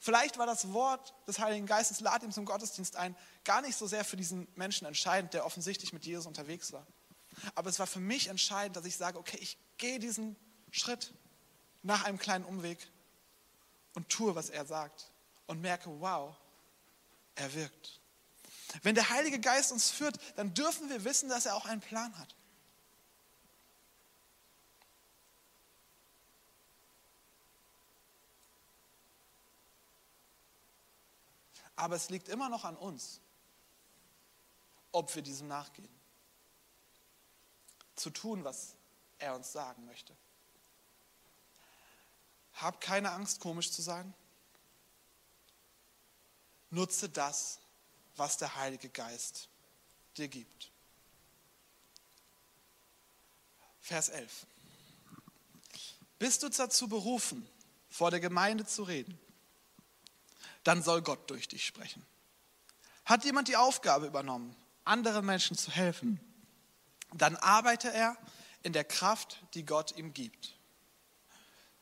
Vielleicht 0.00 0.38
war 0.38 0.46
das 0.46 0.72
Wort 0.72 1.14
des 1.26 1.38
Heiligen 1.38 1.66
Geistes, 1.66 2.00
lad 2.00 2.22
ihm 2.22 2.32
zum 2.32 2.44
Gottesdienst 2.44 2.96
ein, 2.96 3.16
gar 3.44 3.62
nicht 3.62 3.76
so 3.76 3.86
sehr 3.86 4.04
für 4.04 4.16
diesen 4.16 4.48
Menschen 4.54 4.86
entscheidend, 4.86 5.34
der 5.34 5.46
offensichtlich 5.46 5.92
mit 5.92 6.04
Jesus 6.04 6.26
unterwegs 6.26 6.72
war. 6.72 6.86
Aber 7.54 7.70
es 7.70 7.78
war 7.78 7.86
für 7.86 8.00
mich 8.00 8.28
entscheidend, 8.28 8.76
dass 8.76 8.84
ich 8.84 8.96
sage, 8.96 9.18
okay, 9.18 9.38
ich 9.40 9.58
gehe 9.76 9.98
diesen 9.98 10.36
Schritt 10.70 11.14
nach 11.82 12.04
einem 12.04 12.18
kleinen 12.18 12.44
Umweg 12.44 12.90
und 13.94 14.08
tue, 14.08 14.34
was 14.34 14.50
er 14.50 14.66
sagt 14.66 15.10
und 15.46 15.60
merke, 15.60 15.90
wow, 16.00 16.36
er 17.34 17.54
wirkt. 17.54 17.97
Wenn 18.82 18.94
der 18.94 19.08
Heilige 19.10 19.40
Geist 19.40 19.72
uns 19.72 19.90
führt, 19.90 20.18
dann 20.36 20.54
dürfen 20.54 20.88
wir 20.88 21.04
wissen, 21.04 21.28
dass 21.28 21.46
er 21.46 21.54
auch 21.54 21.66
einen 21.66 21.80
Plan 21.80 22.16
hat. 22.18 22.34
Aber 31.76 31.94
es 31.94 32.10
liegt 32.10 32.28
immer 32.28 32.48
noch 32.48 32.64
an 32.64 32.76
uns, 32.76 33.20
ob 34.90 35.14
wir 35.14 35.22
diesem 35.22 35.46
nachgehen. 35.46 35.88
Zu 37.94 38.10
tun, 38.10 38.42
was 38.42 38.74
er 39.18 39.36
uns 39.36 39.52
sagen 39.52 39.84
möchte. 39.86 40.16
Hab 42.54 42.80
keine 42.80 43.12
Angst, 43.12 43.38
komisch 43.38 43.70
zu 43.70 43.80
sagen. 43.80 44.12
Nutze 46.70 47.08
das, 47.08 47.60
was 48.18 48.36
der 48.36 48.56
Heilige 48.56 48.88
Geist 48.88 49.48
dir 50.16 50.28
gibt. 50.28 50.70
Vers 53.80 54.08
11. 54.08 54.46
Bist 56.18 56.42
du 56.42 56.48
dazu 56.48 56.88
berufen, 56.88 57.48
vor 57.88 58.10
der 58.10 58.20
Gemeinde 58.20 58.66
zu 58.66 58.82
reden, 58.82 59.18
dann 60.64 60.82
soll 60.82 61.00
Gott 61.00 61.30
durch 61.30 61.48
dich 61.48 61.64
sprechen. 61.64 62.04
Hat 63.04 63.24
jemand 63.24 63.48
die 63.48 63.56
Aufgabe 63.56 64.06
übernommen, 64.06 64.54
anderen 64.84 65.24
Menschen 65.24 65.56
zu 65.56 65.70
helfen, 65.70 66.20
dann 67.14 67.36
arbeite 67.36 67.90
er 67.90 68.16
in 68.62 68.72
der 68.72 68.84
Kraft, 68.84 69.42
die 69.54 69.64
Gott 69.64 69.96
ihm 69.96 70.12
gibt. 70.12 70.58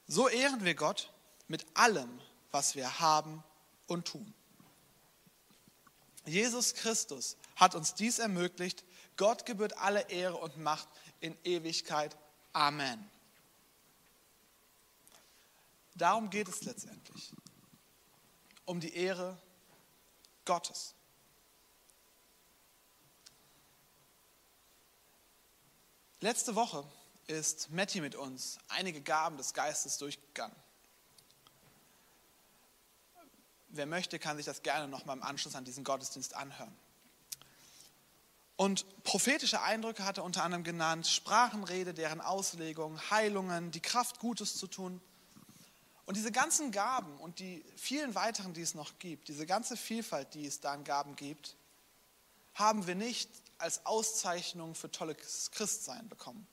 So 0.06 0.28
ehren 0.28 0.64
wir 0.64 0.74
Gott 0.74 1.10
mit 1.48 1.66
allem, 1.74 2.20
was 2.52 2.76
wir 2.76 3.00
haben 3.00 3.42
und 3.86 4.06
tun. 4.06 4.32
Jesus 6.26 6.74
Christus 6.74 7.36
hat 7.54 7.74
uns 7.74 7.94
dies 7.94 8.18
ermöglicht. 8.18 8.84
Gott 9.16 9.46
gebührt 9.46 9.78
alle 9.78 10.10
Ehre 10.10 10.36
und 10.36 10.58
Macht 10.58 10.88
in 11.20 11.36
Ewigkeit. 11.44 12.16
Amen. 12.52 13.10
Darum 15.94 16.28
geht 16.28 16.48
es 16.48 16.62
letztendlich. 16.62 17.32
Um 18.64 18.80
die 18.80 18.94
Ehre 18.94 19.40
Gottes. 20.44 20.94
Letzte 26.20 26.54
Woche 26.54 26.84
ist 27.26 27.70
Matti 27.70 28.00
mit 28.00 28.14
uns 28.14 28.58
einige 28.68 29.00
Gaben 29.00 29.36
des 29.36 29.54
Geistes 29.54 29.98
durchgegangen. 29.98 30.56
Wer 33.76 33.86
möchte, 33.86 34.18
kann 34.18 34.36
sich 34.36 34.46
das 34.46 34.62
gerne 34.62 34.88
nochmal 34.88 35.16
im 35.16 35.22
Anschluss 35.22 35.54
an 35.54 35.64
diesen 35.64 35.84
Gottesdienst 35.84 36.34
anhören. 36.34 36.74
Und 38.56 38.86
prophetische 39.04 39.60
Eindrücke 39.60 40.04
hat 40.04 40.16
er 40.16 40.24
unter 40.24 40.42
anderem 40.42 40.64
genannt, 40.64 41.06
Sprachenrede, 41.06 41.92
deren 41.92 42.22
Auslegung, 42.22 42.98
Heilungen, 43.10 43.70
die 43.70 43.80
Kraft, 43.80 44.18
Gutes 44.18 44.56
zu 44.56 44.66
tun. 44.66 45.00
Und 46.06 46.16
diese 46.16 46.32
ganzen 46.32 46.70
Gaben 46.70 47.18
und 47.18 47.38
die 47.38 47.64
vielen 47.76 48.14
weiteren, 48.14 48.54
die 48.54 48.62
es 48.62 48.74
noch 48.74 48.98
gibt, 48.98 49.28
diese 49.28 49.44
ganze 49.44 49.76
Vielfalt, 49.76 50.32
die 50.34 50.46
es 50.46 50.60
da 50.60 50.72
an 50.72 50.84
Gaben 50.84 51.16
gibt, 51.16 51.56
haben 52.54 52.86
wir 52.86 52.94
nicht 52.94 53.28
als 53.58 53.84
Auszeichnung 53.84 54.74
für 54.74 54.90
tolles 54.90 55.50
Christsein 55.50 56.08
bekommen. 56.08 56.46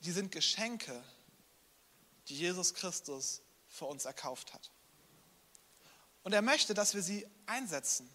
Die 0.00 0.12
sind 0.12 0.32
Geschenke, 0.32 1.02
die 2.28 2.36
Jesus 2.36 2.74
Christus 2.74 3.42
für 3.74 3.86
uns 3.86 4.04
erkauft 4.04 4.54
hat. 4.54 4.70
Und 6.22 6.32
er 6.32 6.42
möchte, 6.42 6.74
dass 6.74 6.94
wir 6.94 7.02
sie 7.02 7.26
einsetzen. 7.46 8.08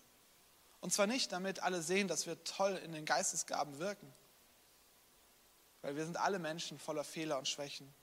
Und 0.79 0.93
zwar 0.93 1.05
nicht, 1.05 1.31
damit 1.31 1.61
alle 1.61 1.81
sehen, 1.81 2.07
dass 2.07 2.25
wir 2.25 2.41
toll 2.45 2.75
in 2.77 2.93
den 2.93 3.05
Geistesgaben 3.05 3.77
wirken, 3.77 4.11
weil 5.81 5.95
wir 5.97 6.05
sind 6.05 6.17
alle 6.17 6.39
Menschen 6.39 6.79
voller 6.79 7.03
Fehler 7.03 7.37
und 7.37 7.47
Schwächen, 7.47 7.93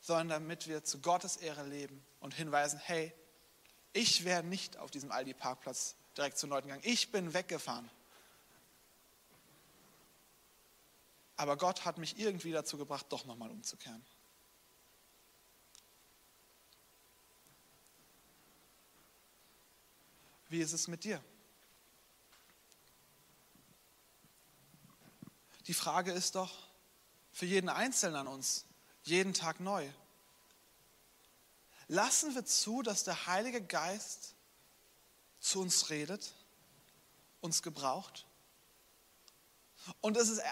sondern 0.00 0.28
damit 0.28 0.66
wir 0.66 0.82
zu 0.82 1.00
Gottes 1.00 1.36
Ehre 1.36 1.64
leben 1.64 2.04
und 2.18 2.34
hinweisen, 2.34 2.80
hey, 2.80 3.14
ich 3.92 4.24
wäre 4.24 4.42
nicht 4.42 4.76
auf 4.76 4.90
diesem 4.90 5.12
Aldi-Parkplatz 5.12 5.94
direkt 6.16 6.38
zu 6.38 6.48
Leuten 6.48 6.68
gegangen. 6.68 6.84
Ich 6.84 7.12
bin 7.12 7.32
weggefahren. 7.32 7.88
Aber 11.36 11.56
Gott 11.56 11.84
hat 11.84 11.98
mich 11.98 12.18
irgendwie 12.18 12.52
dazu 12.52 12.76
gebracht, 12.76 13.06
doch 13.10 13.24
nochmal 13.24 13.50
umzukehren. 13.50 14.04
Wie 20.50 20.60
ist 20.60 20.72
es 20.72 20.88
mit 20.88 21.04
dir? 21.04 21.22
Die 25.68 25.74
Frage 25.74 26.10
ist 26.10 26.34
doch 26.34 26.50
für 27.30 27.46
jeden 27.46 27.68
Einzelnen 27.68 28.16
an 28.16 28.26
uns, 28.26 28.66
jeden 29.04 29.32
Tag 29.32 29.60
neu. 29.60 29.88
Lassen 31.86 32.34
wir 32.34 32.44
zu, 32.44 32.82
dass 32.82 33.04
der 33.04 33.28
Heilige 33.28 33.62
Geist 33.62 34.34
zu 35.38 35.60
uns 35.60 35.88
redet, 35.88 36.34
uns 37.40 37.62
gebraucht? 37.62 38.26
Und 40.00 40.16
es 40.16 40.28
ist 40.28 40.42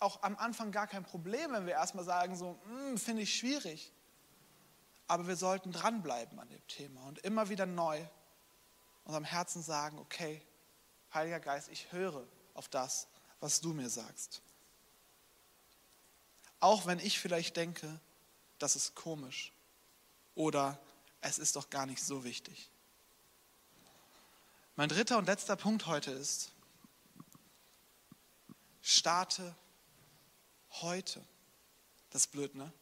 auch 0.00 0.22
am 0.22 0.36
Anfang 0.36 0.70
gar 0.70 0.86
kein 0.86 1.04
Problem, 1.04 1.52
wenn 1.52 1.64
wir 1.64 1.72
erstmal 1.72 2.04
sagen, 2.04 2.36
so, 2.36 2.60
hm, 2.66 2.98
finde 2.98 3.22
ich 3.22 3.34
schwierig. 3.34 3.90
Aber 5.06 5.26
wir 5.26 5.36
sollten 5.36 5.72
dranbleiben 5.72 6.38
an 6.38 6.50
dem 6.50 6.66
Thema 6.66 7.06
und 7.06 7.20
immer 7.20 7.48
wieder 7.48 7.64
neu 7.64 8.06
unserem 9.06 9.24
Herzen 9.24 9.62
sagen, 9.62 9.98
okay, 9.98 10.42
Heiliger 11.14 11.40
Geist, 11.40 11.68
ich 11.68 11.92
höre 11.92 12.26
auf 12.54 12.68
das, 12.68 13.06
was 13.40 13.60
du 13.60 13.72
mir 13.72 13.88
sagst. 13.88 14.42
Auch 16.58 16.86
wenn 16.86 16.98
ich 16.98 17.18
vielleicht 17.18 17.56
denke, 17.56 18.00
das 18.58 18.76
ist 18.76 18.94
komisch 18.94 19.52
oder 20.34 20.78
es 21.20 21.38
ist 21.38 21.56
doch 21.56 21.70
gar 21.70 21.86
nicht 21.86 22.02
so 22.02 22.24
wichtig. 22.24 22.70
Mein 24.74 24.88
dritter 24.88 25.18
und 25.18 25.26
letzter 25.26 25.56
Punkt 25.56 25.86
heute 25.86 26.10
ist, 26.10 26.52
starte 28.82 29.54
heute. 30.82 31.24
Das 32.10 32.22
ist 32.22 32.32
blöd, 32.32 32.54
ne? 32.54 32.72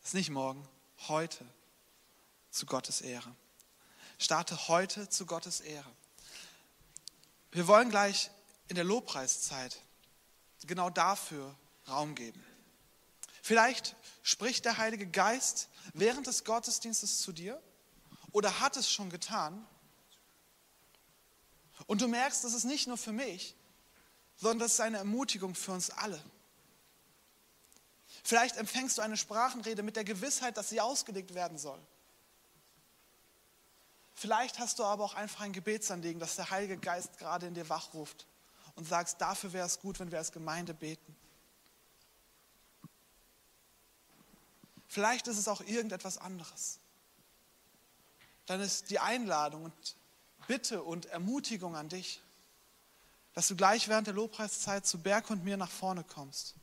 Das 0.00 0.10
ist 0.10 0.14
nicht 0.14 0.30
morgen, 0.30 0.66
heute 1.08 1.44
zu 2.50 2.66
Gottes 2.66 3.02
Ehre. 3.02 3.34
Starte 4.18 4.68
heute 4.68 5.08
zu 5.08 5.26
Gottes 5.26 5.60
Ehre. 5.60 5.90
Wir 7.52 7.66
wollen 7.68 7.88
gleich 7.88 8.30
in 8.66 8.74
der 8.74 8.84
Lobpreiszeit 8.84 9.80
genau 10.66 10.90
dafür 10.90 11.54
Raum 11.88 12.14
geben. 12.14 12.44
Vielleicht 13.42 13.96
spricht 14.22 14.64
der 14.64 14.76
Heilige 14.76 15.06
Geist 15.06 15.68
während 15.94 16.26
des 16.26 16.44
Gottesdienstes 16.44 17.20
zu 17.20 17.32
dir 17.32 17.62
oder 18.32 18.60
hat 18.60 18.76
es 18.76 18.90
schon 18.90 19.08
getan. 19.08 19.66
Und 21.86 22.02
du 22.02 22.08
merkst, 22.08 22.44
das 22.44 22.52
ist 22.52 22.64
nicht 22.64 22.88
nur 22.88 22.98
für 22.98 23.12
mich, 23.12 23.54
sondern 24.36 24.58
das 24.58 24.74
ist 24.74 24.80
eine 24.80 24.98
Ermutigung 24.98 25.54
für 25.54 25.72
uns 25.72 25.90
alle. 25.90 26.22
Vielleicht 28.24 28.56
empfängst 28.56 28.98
du 28.98 29.02
eine 29.02 29.16
Sprachenrede 29.16 29.82
mit 29.82 29.96
der 29.96 30.04
Gewissheit, 30.04 30.56
dass 30.56 30.68
sie 30.68 30.80
ausgelegt 30.80 31.34
werden 31.34 31.56
soll. 31.56 31.80
Vielleicht 34.20 34.58
hast 34.58 34.80
du 34.80 34.84
aber 34.84 35.04
auch 35.04 35.14
einfach 35.14 35.42
ein 35.42 35.52
Gebetsanliegen, 35.52 36.18
dass 36.18 36.34
der 36.34 36.50
Heilige 36.50 36.76
Geist 36.76 37.18
gerade 37.18 37.46
in 37.46 37.54
dir 37.54 37.68
wachruft 37.68 38.26
und 38.74 38.84
sagst, 38.84 39.20
dafür 39.20 39.52
wäre 39.52 39.64
es 39.64 39.78
gut, 39.78 40.00
wenn 40.00 40.10
wir 40.10 40.18
als 40.18 40.32
Gemeinde 40.32 40.74
beten. 40.74 41.16
Vielleicht 44.88 45.28
ist 45.28 45.38
es 45.38 45.46
auch 45.46 45.60
irgendetwas 45.60 46.18
anderes. 46.18 46.80
Dann 48.46 48.60
ist 48.60 48.90
die 48.90 48.98
Einladung 48.98 49.66
und 49.66 49.96
Bitte 50.48 50.82
und 50.82 51.06
Ermutigung 51.06 51.76
an 51.76 51.88
dich, 51.88 52.20
dass 53.34 53.46
du 53.46 53.54
gleich 53.54 53.86
während 53.86 54.08
der 54.08 54.14
Lobpreiszeit 54.14 54.84
zu 54.84 54.98
Berg 54.98 55.30
und 55.30 55.44
mir 55.44 55.56
nach 55.56 55.70
vorne 55.70 56.02
kommst. 56.02 56.56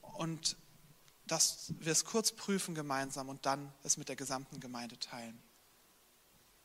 Und 0.00 0.56
dass 1.26 1.74
wir 1.80 1.92
es 1.92 2.06
kurz 2.06 2.32
prüfen 2.32 2.74
gemeinsam 2.74 3.28
und 3.28 3.44
dann 3.44 3.70
es 3.82 3.98
mit 3.98 4.08
der 4.08 4.16
gesamten 4.16 4.58
Gemeinde 4.58 4.98
teilen. 4.98 5.49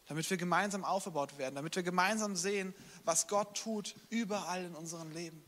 Damit 0.08 0.30
wir 0.30 0.38
gemeinsam 0.38 0.84
aufgebaut 0.84 1.38
werden, 1.38 1.56
damit 1.56 1.76
wir 1.76 1.84
gemeinsam 1.84 2.36
sehen, 2.36 2.76
was 3.04 3.28
Gott 3.28 3.58
tut 3.58 3.96
überall 4.10 4.64
in 4.64 4.76
unserem 4.76 5.12
Leben. 5.12 5.44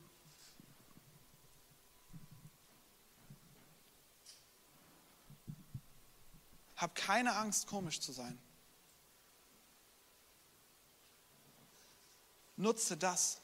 Hab 6.76 6.96
keine 6.96 7.36
Angst, 7.36 7.68
komisch 7.68 8.00
zu 8.00 8.12
sein. 8.12 8.38
Nutze 12.56 12.98
das, 12.98 13.42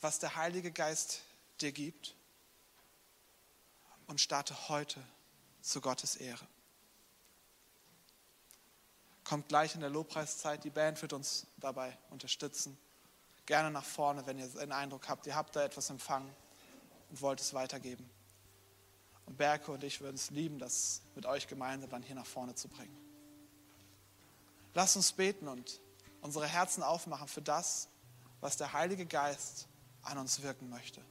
was 0.00 0.18
der 0.18 0.36
Heilige 0.36 0.72
Geist 0.72 1.22
dir 1.60 1.72
gibt 1.72 2.14
und 4.06 4.20
starte 4.20 4.68
heute 4.68 5.02
zu 5.62 5.80
Gottes 5.80 6.16
Ehre. 6.16 6.46
Kommt 9.28 9.48
gleich 9.48 9.74
in 9.74 9.80
der 9.80 9.90
Lobpreiszeit, 9.90 10.62
die 10.62 10.70
Band 10.70 11.02
wird 11.02 11.12
uns 11.12 11.48
dabei 11.56 11.98
unterstützen. 12.10 12.78
Gerne 13.44 13.72
nach 13.72 13.84
vorne, 13.84 14.24
wenn 14.24 14.38
ihr 14.38 14.46
den 14.46 14.70
Eindruck 14.70 15.08
habt, 15.08 15.26
ihr 15.26 15.34
habt 15.34 15.56
da 15.56 15.64
etwas 15.64 15.90
empfangen 15.90 16.32
und 17.10 17.20
wollt 17.20 17.40
es 17.40 17.52
weitergeben. 17.52 18.08
Und 19.26 19.36
Berke 19.36 19.72
und 19.72 19.82
ich 19.82 20.00
würden 20.00 20.14
es 20.14 20.30
lieben, 20.30 20.60
das 20.60 21.00
mit 21.16 21.26
euch 21.26 21.48
gemeinsam 21.48 21.90
dann 21.90 22.04
hier 22.04 22.14
nach 22.14 22.26
vorne 22.26 22.54
zu 22.54 22.68
bringen. 22.68 22.96
Lasst 24.74 24.94
uns 24.94 25.10
beten 25.10 25.48
und 25.48 25.80
unsere 26.20 26.46
Herzen 26.46 26.84
aufmachen 26.84 27.26
für 27.26 27.42
das, 27.42 27.88
was 28.40 28.56
der 28.56 28.72
Heilige 28.72 29.06
Geist 29.06 29.66
an 30.02 30.18
uns 30.18 30.40
wirken 30.42 30.70
möchte. 30.70 31.02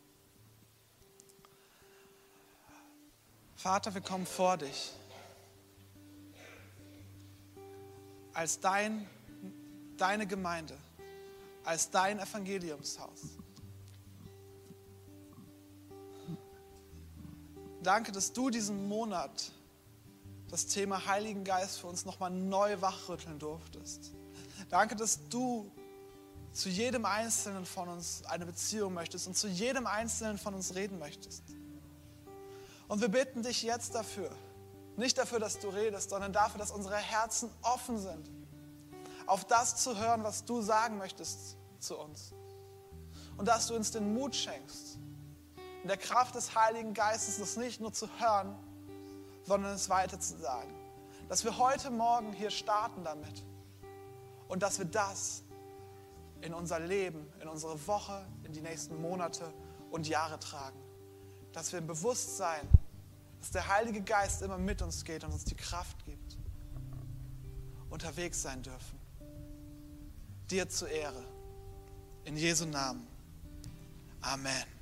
Vater, 3.57 3.93
wir 3.93 4.01
kommen 4.01 4.25
vor 4.25 4.55
dich 4.55 4.93
als 8.35 8.59
dein, 8.59 9.07
deine 9.97 10.27
Gemeinde, 10.27 10.77
als 11.63 11.89
dein 11.89 12.19
Evangeliumshaus. 12.19 13.21
Danke, 17.81 18.11
dass 18.11 18.33
du 18.33 18.49
diesen 18.49 18.87
Monat 18.87 19.51
das 20.49 20.67
Thema 20.67 21.05
Heiligen 21.05 21.43
Geist 21.43 21.79
für 21.79 21.87
uns 21.87 22.05
nochmal 22.05 22.31
neu 22.31 22.81
wachrütteln 22.81 23.39
durftest. 23.39 24.11
Danke, 24.69 24.95
dass 24.95 25.27
du 25.29 25.71
zu 26.51 26.69
jedem 26.69 27.05
Einzelnen 27.05 27.65
von 27.65 27.87
uns 27.89 28.23
eine 28.25 28.45
Beziehung 28.45 28.93
möchtest 28.93 29.27
und 29.27 29.37
zu 29.37 29.47
jedem 29.47 29.87
Einzelnen 29.87 30.37
von 30.37 30.53
uns 30.53 30.75
reden 30.75 30.99
möchtest. 30.99 31.43
Und 32.87 33.01
wir 33.01 33.09
bitten 33.09 33.43
dich 33.43 33.63
jetzt 33.63 33.95
dafür, 33.95 34.31
nicht 34.97 35.17
dafür, 35.17 35.39
dass 35.39 35.59
du 35.59 35.69
redest, 35.69 36.09
sondern 36.09 36.33
dafür, 36.33 36.59
dass 36.59 36.71
unsere 36.71 36.95
Herzen 36.95 37.49
offen 37.61 37.97
sind, 37.97 38.29
auf 39.25 39.45
das 39.45 39.75
zu 39.77 39.97
hören, 39.97 40.23
was 40.23 40.45
du 40.45 40.61
sagen 40.61 40.97
möchtest 40.97 41.57
zu 41.79 41.97
uns. 41.97 42.33
Und 43.37 43.47
dass 43.47 43.67
du 43.67 43.75
uns 43.75 43.91
den 43.91 44.13
Mut 44.13 44.35
schenkst, 44.35 44.97
in 45.81 45.87
der 45.87 45.97
Kraft 45.97 46.35
des 46.35 46.55
Heiligen 46.55 46.93
Geistes 46.93 47.37
das 47.37 47.57
nicht 47.57 47.81
nur 47.81 47.93
zu 47.93 48.07
hören, 48.19 48.55
sondern 49.43 49.73
es 49.73 49.89
weiter 49.89 50.19
zu 50.19 50.37
sagen. 50.37 50.73
Dass 51.29 51.43
wir 51.43 51.57
heute 51.57 51.91
Morgen 51.91 52.33
hier 52.33 52.49
starten 52.49 53.03
damit 53.03 53.43
und 54.47 54.63
dass 54.63 54.79
wir 54.79 54.85
das 54.85 55.43
in 56.41 56.53
unser 56.53 56.79
Leben, 56.79 57.31
in 57.41 57.47
unsere 57.47 57.87
Woche, 57.87 58.25
in 58.43 58.53
die 58.53 58.61
nächsten 58.61 59.01
Monate 59.01 59.51
und 59.91 60.07
Jahre 60.07 60.39
tragen. 60.39 60.79
Dass 61.53 61.71
wir 61.71 61.79
im 61.79 61.87
Bewusstsein, 61.87 62.67
dass 63.45 63.51
der 63.51 63.67
Heilige 63.67 64.01
Geist 64.01 64.41
immer 64.41 64.57
mit 64.57 64.81
uns 64.81 65.05
geht 65.05 65.23
und 65.23 65.31
uns 65.31 65.45
die 65.45 65.53
Kraft 65.53 66.03
gibt, 66.03 66.35
unterwegs 67.91 68.41
sein 68.41 68.63
dürfen. 68.63 68.97
Dir 70.49 70.67
zur 70.67 70.89
Ehre. 70.89 71.23
In 72.23 72.37
Jesu 72.37 72.65
Namen. 72.65 73.05
Amen. 74.21 74.74